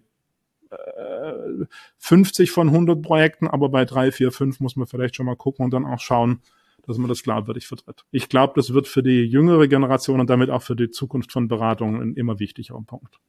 äh, 0.69 1.65
50 1.97 2.49
von 2.51 2.69
100 2.69 3.01
Projekten, 3.01 3.49
aber 3.49 3.67
bei 3.67 3.83
drei, 3.83 4.13
vier, 4.13 4.31
fünf 4.31 4.61
muss 4.61 4.77
man 4.77 4.87
vielleicht 4.87 5.17
schon 5.17 5.25
mal 5.25 5.35
gucken 5.35 5.65
und 5.65 5.71
dann 5.71 5.85
auch 5.85 5.99
schauen, 5.99 6.41
dass 6.87 6.97
man 6.97 7.09
das 7.09 7.23
glaubwürdig 7.23 7.67
vertritt. 7.67 8.05
Ich 8.11 8.29
glaube, 8.29 8.53
das 8.55 8.73
wird 8.73 8.87
für 8.87 9.03
die 9.03 9.25
jüngere 9.25 9.67
Generation 9.67 10.21
und 10.21 10.29
damit 10.29 10.49
auch 10.49 10.61
für 10.61 10.77
die 10.77 10.89
Zukunft 10.89 11.33
von 11.33 11.49
Beratungen 11.49 12.01
ein 12.01 12.13
immer 12.13 12.39
wichtigerer 12.39 12.81
Punkt. 12.81 13.19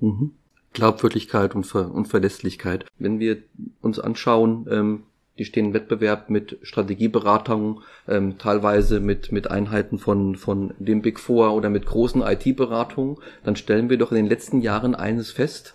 Mhm. 0.00 0.32
Glaubwürdigkeit 0.74 1.54
und, 1.54 1.64
Ver 1.64 1.90
und 1.90 2.08
Verlässlichkeit. 2.08 2.84
Wenn 2.98 3.18
wir 3.18 3.42
uns 3.80 3.98
anschauen, 3.98 4.66
ähm, 4.70 5.02
die 5.38 5.44
stehen 5.44 5.66
im 5.66 5.74
Wettbewerb 5.74 6.30
mit 6.30 6.58
Strategieberatungen, 6.62 7.80
ähm, 8.08 8.38
teilweise 8.38 9.00
mit, 9.00 9.32
mit 9.32 9.50
Einheiten 9.50 9.98
von, 9.98 10.36
von 10.36 10.74
dem 10.78 11.02
Big 11.02 11.18
Four 11.18 11.54
oder 11.54 11.70
mit 11.70 11.86
großen 11.86 12.22
IT-Beratungen, 12.22 13.16
dann 13.44 13.56
stellen 13.56 13.90
wir 13.90 13.98
doch 13.98 14.12
in 14.12 14.16
den 14.16 14.26
letzten 14.26 14.60
Jahren 14.60 14.94
eines 14.94 15.30
fest. 15.30 15.74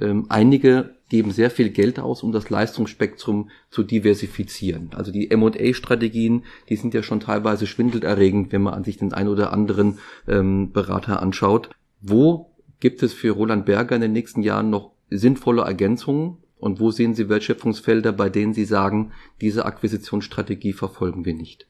Ähm, 0.00 0.26
einige 0.28 0.96
geben 1.08 1.30
sehr 1.30 1.50
viel 1.50 1.70
Geld 1.70 2.00
aus, 2.00 2.22
um 2.22 2.32
das 2.32 2.50
Leistungsspektrum 2.50 3.50
zu 3.70 3.84
diversifizieren. 3.84 4.90
Also 4.94 5.12
die 5.12 5.30
M&A-Strategien, 5.30 6.44
die 6.68 6.76
sind 6.76 6.94
ja 6.94 7.02
schon 7.02 7.20
teilweise 7.20 7.66
schwindelerregend, 7.66 8.52
wenn 8.52 8.62
man 8.62 8.74
an 8.74 8.84
sich 8.84 8.96
den 8.96 9.12
ein 9.12 9.28
oder 9.28 9.52
anderen 9.52 9.98
ähm, 10.26 10.72
Berater 10.72 11.22
anschaut. 11.22 11.70
Wo 12.00 12.50
gibt 12.80 13.02
es 13.02 13.12
für 13.12 13.30
Roland 13.30 13.66
Berger 13.66 13.94
in 13.94 14.02
den 14.02 14.12
nächsten 14.12 14.42
Jahren 14.42 14.70
noch 14.70 14.92
sinnvolle 15.10 15.62
Ergänzungen? 15.62 16.38
Und 16.64 16.80
wo 16.80 16.90
sehen 16.90 17.14
Sie 17.14 17.28
Wertschöpfungsfelder, 17.28 18.14
bei 18.14 18.30
denen 18.30 18.54
Sie 18.54 18.64
sagen, 18.64 19.12
diese 19.42 19.66
Akquisitionsstrategie 19.66 20.72
verfolgen 20.72 21.26
wir 21.26 21.34
nicht? 21.34 21.66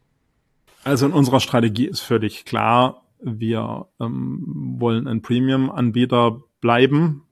Also 0.84 1.06
in 1.06 1.12
unserer 1.12 1.40
Strategie 1.40 1.86
ist 1.86 1.98
völlig 1.98 2.44
klar, 2.44 3.02
wir 3.20 3.88
ähm, 3.98 4.76
wollen 4.78 5.08
ein 5.08 5.20
Premium-Anbieter 5.20 6.44
bleiben. 6.60 7.24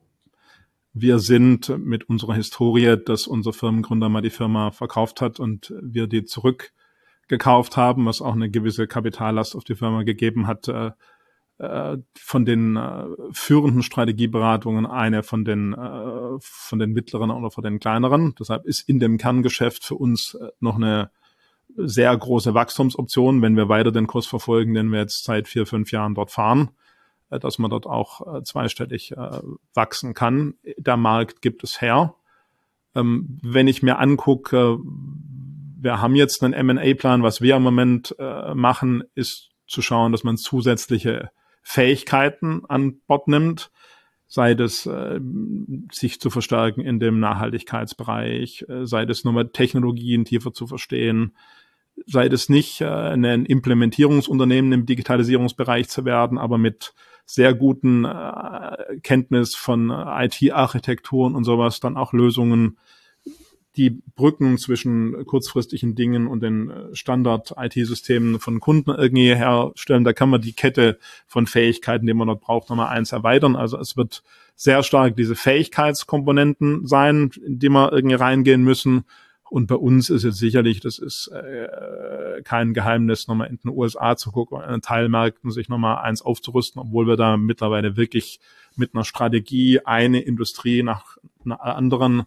Wir 0.92 1.20
sind 1.20 1.68
mit 1.78 2.08
unserer 2.08 2.34
Historie, 2.34 2.96
dass 2.96 3.28
unser 3.28 3.52
Firmengründer 3.52 4.08
mal 4.08 4.22
die 4.22 4.30
Firma 4.30 4.72
verkauft 4.72 5.20
hat 5.20 5.38
und 5.38 5.72
wir 5.80 6.08
die 6.08 6.24
zurückgekauft 6.24 7.76
haben, 7.76 8.06
was 8.06 8.22
auch 8.22 8.34
eine 8.34 8.50
gewisse 8.50 8.88
Kapitallast 8.88 9.54
auf 9.54 9.62
die 9.62 9.76
Firma 9.76 10.02
gegeben 10.02 10.48
hat, 10.48 10.66
äh, 10.66 10.90
von 12.18 12.44
den 12.44 12.76
äh, 12.76 13.04
führenden 13.32 13.82
Strategieberatungen 13.82 14.86
eine 14.86 15.22
von 15.22 15.44
den 15.44 15.72
äh, 15.72 16.38
von 16.40 16.78
den 16.78 16.92
mittleren 16.92 17.30
oder 17.30 17.50
von 17.50 17.62
den 17.62 17.78
kleineren. 17.78 18.34
Deshalb 18.38 18.64
ist 18.64 18.88
in 18.88 18.98
dem 18.98 19.18
Kerngeschäft 19.18 19.84
für 19.84 19.94
uns 19.94 20.34
äh, 20.34 20.48
noch 20.60 20.76
eine 20.76 21.10
sehr 21.76 22.16
große 22.16 22.54
Wachstumsoption, 22.54 23.42
wenn 23.42 23.56
wir 23.56 23.68
weiter 23.68 23.92
den 23.92 24.06
Kurs 24.06 24.26
verfolgen, 24.26 24.74
den 24.74 24.90
wir 24.90 25.00
jetzt 25.00 25.24
seit 25.24 25.48
vier, 25.48 25.66
fünf 25.66 25.92
Jahren 25.92 26.14
dort 26.14 26.30
fahren. 26.30 26.70
Äh, 27.32 27.40
dass 27.40 27.58
man 27.58 27.70
dort 27.70 27.86
auch 27.86 28.36
äh, 28.36 28.42
zweistellig 28.42 29.12
äh, 29.12 29.40
wachsen 29.74 30.14
kann. 30.14 30.54
Der 30.76 30.96
Markt 30.96 31.42
gibt 31.42 31.64
es 31.64 31.80
her. 31.80 32.14
Ähm, 32.94 33.38
wenn 33.42 33.68
ich 33.68 33.82
mir 33.82 33.98
angucke, 33.98 34.78
wir 35.80 36.00
haben 36.00 36.14
jetzt 36.14 36.44
einen 36.44 36.52
M&A-Plan, 36.52 37.22
was 37.22 37.40
wir 37.40 37.56
im 37.56 37.62
Moment 37.62 38.14
machen, 38.54 39.02
ist 39.16 39.50
zu 39.66 39.82
schauen, 39.82 40.12
dass 40.12 40.22
man 40.22 40.36
zusätzliche 40.36 41.30
Fähigkeiten 41.62 42.62
an 42.68 43.00
Bord 43.06 43.28
nimmt, 43.28 43.70
sei 44.26 44.54
das 44.54 44.86
äh, 44.86 45.20
sich 45.90 46.20
zu 46.20 46.30
verstärken 46.30 46.80
in 46.80 47.00
dem 47.00 47.20
Nachhaltigkeitsbereich, 47.20 48.66
äh, 48.68 48.86
sei 48.86 49.06
das 49.06 49.24
nur 49.24 49.32
mal 49.32 49.48
Technologien 49.48 50.24
tiefer 50.24 50.52
zu 50.52 50.66
verstehen, 50.66 51.36
sei 52.06 52.26
es 52.26 52.48
nicht 52.48 52.80
äh, 52.80 52.86
ein 52.86 53.44
Implementierungsunternehmen 53.44 54.72
im 54.72 54.86
Digitalisierungsbereich 54.86 55.88
zu 55.88 56.04
werden, 56.04 56.38
aber 56.38 56.58
mit 56.58 56.94
sehr 57.26 57.54
guten 57.54 58.04
äh, 58.04 58.98
Kenntnis 59.02 59.54
von 59.54 59.90
äh, 59.90 60.26
IT-Architekturen 60.26 61.34
und 61.34 61.44
sowas 61.44 61.80
dann 61.80 61.96
auch 61.96 62.12
Lösungen 62.12 62.78
die 63.76 64.02
Brücken 64.14 64.58
zwischen 64.58 65.24
kurzfristigen 65.24 65.94
Dingen 65.94 66.26
und 66.26 66.42
den 66.42 66.70
äh, 66.70 66.94
Standard-IT-Systemen 66.94 68.38
von 68.38 68.60
Kunden 68.60 68.90
irgendwie 68.90 69.34
herstellen. 69.34 70.04
Da 70.04 70.12
kann 70.12 70.28
man 70.28 70.42
die 70.42 70.52
Kette 70.52 70.98
von 71.26 71.46
Fähigkeiten, 71.46 72.06
die 72.06 72.14
man 72.14 72.28
dort 72.28 72.40
braucht, 72.40 72.68
nochmal 72.68 72.88
eins 72.88 73.12
erweitern. 73.12 73.56
Also 73.56 73.78
es 73.78 73.96
wird 73.96 74.22
sehr 74.54 74.82
stark 74.82 75.16
diese 75.16 75.34
Fähigkeitskomponenten 75.34 76.86
sein, 76.86 77.30
in 77.44 77.58
die 77.58 77.70
wir 77.70 77.92
irgendwie 77.92 78.16
reingehen 78.16 78.62
müssen. 78.62 79.04
Und 79.48 79.66
bei 79.66 79.74
uns 79.74 80.08
ist 80.08 80.22
jetzt 80.22 80.38
sicherlich, 80.38 80.80
das 80.80 80.98
ist 80.98 81.28
äh, 81.28 82.40
kein 82.42 82.72
Geheimnis, 82.72 83.28
nochmal 83.28 83.48
in 83.48 83.58
den 83.58 83.70
USA 83.70 84.16
zu 84.16 84.32
gucken, 84.32 84.60
den 84.66 84.80
Teilmärkten 84.80 85.50
sich 85.50 85.68
nochmal 85.68 85.98
eins 85.98 86.22
aufzurüsten, 86.22 86.80
obwohl 86.80 87.06
wir 87.06 87.16
da 87.16 87.36
mittlerweile 87.36 87.96
wirklich 87.96 88.40
mit 88.76 88.94
einer 88.94 89.04
Strategie 89.04 89.80
eine 89.84 90.20
Industrie 90.20 90.82
nach 90.82 91.18
einer 91.44 91.62
anderen 91.62 92.22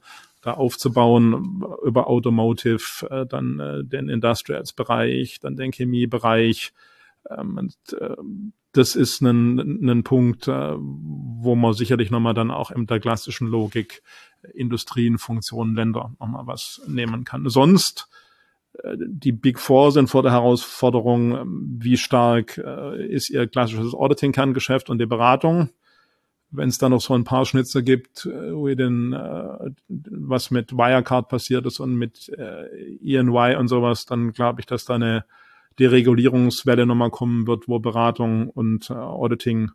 da 0.45 0.53
aufzubauen 0.53 1.63
über 1.83 2.07
Automotive, 2.07 3.07
äh, 3.09 3.25
dann 3.25 3.59
äh, 3.59 3.83
den 3.83 4.09
Industrials-Bereich, 4.09 5.39
dann 5.39 5.55
den 5.55 5.71
Chemiebereich. 5.71 6.71
Ähm, 7.29 7.57
und, 7.57 7.75
äh, 7.99 8.15
das 8.73 8.95
ist 8.95 9.21
ein, 9.21 9.89
ein 9.89 10.03
Punkt, 10.03 10.47
äh, 10.47 10.75
wo 10.77 11.55
man 11.55 11.73
sicherlich 11.73 12.11
nochmal 12.11 12.35
dann 12.35 12.51
auch 12.51 12.69
in 12.69 12.85
der 12.85 12.99
klassischen 12.99 13.47
Logik 13.47 14.03
Industrien, 14.53 15.17
Funktionen, 15.17 15.75
Länder 15.75 16.13
nochmal 16.19 16.45
was 16.45 16.79
nehmen 16.85 17.23
kann. 17.23 17.49
Sonst 17.49 18.07
äh, 18.83 18.95
die 18.99 19.31
Big 19.31 19.59
Four 19.59 19.93
sind 19.93 20.09
vor 20.11 20.21
der 20.21 20.33
Herausforderung, 20.33 21.35
ähm, 21.35 21.79
wie 21.79 21.97
stark 21.97 22.59
äh, 22.59 23.03
ist 23.07 23.31
ihr 23.31 23.47
klassisches 23.47 23.95
Auditing-Kerngeschäft 23.95 24.91
und 24.91 24.99
die 24.99 25.07
Beratung 25.07 25.71
wenn 26.55 26.69
es 26.69 26.77
da 26.77 26.89
noch 26.89 27.01
so 27.01 27.13
ein 27.13 27.23
paar 27.23 27.45
Schnitzer 27.45 27.81
gibt, 27.81 28.25
äh, 28.25 28.53
wo 28.53 28.67
den, 28.67 29.13
äh, 29.13 29.71
was 29.87 30.51
mit 30.51 30.73
Wirecard 30.73 31.29
passiert 31.29 31.65
ist 31.65 31.79
und 31.79 31.95
mit 31.95 32.29
äh, 32.29 32.97
ENY 33.03 33.55
und 33.55 33.67
sowas, 33.67 34.05
dann 34.05 34.31
glaube 34.31 34.61
ich, 34.61 34.65
dass 34.65 34.85
da 34.85 34.95
eine 34.95 35.25
Deregulierungswelle 35.79 36.85
nochmal 36.85 37.11
kommen 37.11 37.47
wird, 37.47 37.67
wo 37.67 37.79
Beratung 37.79 38.49
und 38.49 38.89
äh, 38.89 38.93
Auditing 38.93 39.71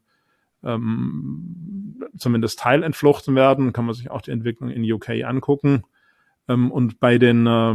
ähm, 0.62 2.02
zumindest 2.16 2.58
teilentflochten 2.60 3.34
werden. 3.34 3.72
Kann 3.72 3.86
man 3.86 3.94
sich 3.94 4.10
auch 4.10 4.22
die 4.22 4.30
Entwicklung 4.30 4.70
in 4.70 4.90
UK 4.90 5.24
angucken. 5.24 5.84
Ähm, 6.48 6.70
und 6.70 7.00
bei 7.00 7.18
den 7.18 7.46
äh, 7.46 7.74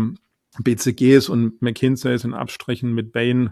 BCGs 0.60 1.30
und 1.30 1.62
McKinseys 1.62 2.24
in 2.24 2.34
Abstrichen 2.34 2.94
mit 2.94 3.12
Bain 3.12 3.52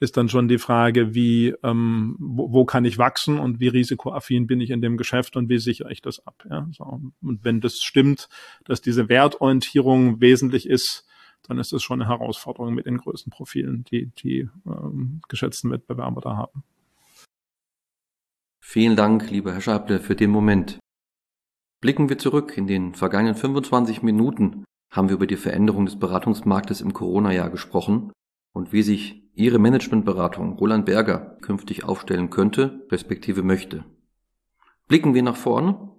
ist 0.00 0.16
dann 0.16 0.30
schon 0.30 0.48
die 0.48 0.58
Frage, 0.58 1.14
wie, 1.14 1.54
ähm, 1.62 2.16
wo, 2.18 2.52
wo 2.52 2.64
kann 2.64 2.86
ich 2.86 2.96
wachsen 2.96 3.38
und 3.38 3.60
wie 3.60 3.68
risikoaffin 3.68 4.46
bin 4.46 4.60
ich 4.60 4.70
in 4.70 4.80
dem 4.80 4.96
Geschäft 4.96 5.36
und 5.36 5.50
wie 5.50 5.58
sichere 5.58 5.92
ich 5.92 6.00
das 6.00 6.26
ab. 6.26 6.46
Ja? 6.48 6.66
So. 6.72 6.84
Und 7.20 7.44
wenn 7.44 7.60
das 7.60 7.80
stimmt, 7.80 8.28
dass 8.64 8.80
diese 8.80 9.10
Wertorientierung 9.10 10.20
wesentlich 10.20 10.66
ist, 10.66 11.06
dann 11.42 11.58
ist 11.58 11.72
das 11.72 11.82
schon 11.82 12.00
eine 12.00 12.10
Herausforderung 12.10 12.74
mit 12.74 12.86
den 12.86 12.96
größten 12.96 13.30
Profilen, 13.30 13.84
die 13.84 14.06
die 14.06 14.48
ähm, 14.66 15.20
geschätzten 15.28 15.70
Wettbewerber 15.70 16.22
da 16.22 16.36
haben. 16.36 16.64
Vielen 18.62 18.96
Dank, 18.96 19.30
lieber 19.30 19.52
Herr 19.52 19.60
Schable, 19.60 20.00
für 20.00 20.16
den 20.16 20.30
Moment. 20.30 20.78
Blicken 21.82 22.08
wir 22.08 22.18
zurück. 22.18 22.56
In 22.56 22.66
den 22.66 22.94
vergangenen 22.94 23.34
25 23.34 24.02
Minuten 24.02 24.64
haben 24.90 25.08
wir 25.08 25.16
über 25.16 25.26
die 25.26 25.36
Veränderung 25.36 25.86
des 25.86 25.98
Beratungsmarktes 25.98 26.80
im 26.80 26.92
Corona-Jahr 26.92 27.50
gesprochen 27.50 28.12
und 28.52 28.72
wie 28.72 28.82
sich 28.82 29.22
Ihre 29.34 29.58
Managementberatung 29.58 30.54
Roland 30.54 30.86
Berger 30.86 31.36
künftig 31.40 31.84
aufstellen 31.84 32.30
könnte, 32.30 32.86
respektive 32.90 33.42
möchte. 33.42 33.84
Blicken 34.88 35.14
wir 35.14 35.22
nach 35.22 35.36
vorn. 35.36 35.90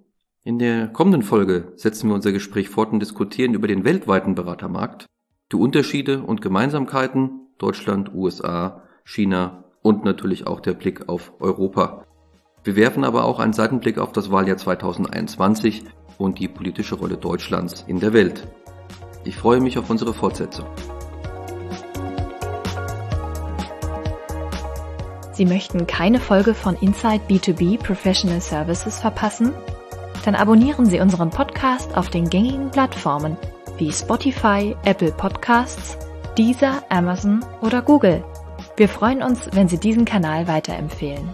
In 0.44 0.60
der 0.60 0.88
kommenden 0.88 1.22
Folge 1.22 1.72
setzen 1.76 2.10
wir 2.10 2.16
unser 2.16 2.32
Gespräch 2.32 2.70
fort 2.70 2.92
und 2.92 3.00
diskutieren 3.00 3.54
über 3.54 3.68
den 3.68 3.84
weltweiten 3.84 4.36
Beratermarkt, 4.36 5.06
die 5.52 5.56
Unterschiede 5.56 6.24
und 6.24 6.42
Gemeinsamkeiten 6.42 7.48
Deutschland, 7.58 8.14
USA, 8.14 8.84
China 9.04 9.66
und 9.82 10.04
natürlich 10.04 10.48
auch 10.48 10.60
der 10.60 10.74
Blick 10.74 11.10
auf 11.10 11.34
Europa. 11.40 12.06
Wir 12.64 12.76
werfen 12.76 13.04
aber 13.04 13.26
auch 13.26 13.40
einen 13.40 13.54
Seitenblick 13.54 13.98
auf 13.98 14.12
das 14.12 14.32
Wahljahr 14.32 14.58
2021 14.58 15.84
und 16.18 16.40
die 16.40 16.48
politische 16.48 16.96
Rolle 16.96 17.18
Deutschlands 17.18 17.84
in 17.88 18.00
der 18.00 18.14
Welt. 18.14 18.48
Ich 19.24 19.36
freue 19.36 19.62
mich 19.62 19.78
auf 19.78 19.90
unsere 19.90 20.14
Fortsetzung. 20.14 20.68
Sie 25.42 25.48
möchten 25.48 25.88
keine 25.88 26.20
Folge 26.20 26.54
von 26.54 26.76
Inside 26.82 27.22
B2B 27.28 27.80
Professional 27.80 28.40
Services 28.40 29.00
verpassen? 29.00 29.56
Dann 30.24 30.36
abonnieren 30.36 30.86
Sie 30.86 31.00
unseren 31.00 31.32
Podcast 31.32 31.98
auf 31.98 32.10
den 32.10 32.30
gängigen 32.30 32.70
Plattformen 32.70 33.38
wie 33.80 33.92
Spotify, 33.92 34.76
Apple 34.86 35.12
Podcasts, 35.12 35.98
Deezer, 36.38 36.84
Amazon 36.90 37.44
oder 37.62 37.82
Google. 37.82 38.24
Wir 38.78 38.88
freuen 38.88 39.24
uns, 39.24 39.50
wenn 39.52 39.68
Sie 39.68 39.80
diesen 39.80 40.06
Kanal 40.06 40.48
weiterempfehlen. 40.48 41.28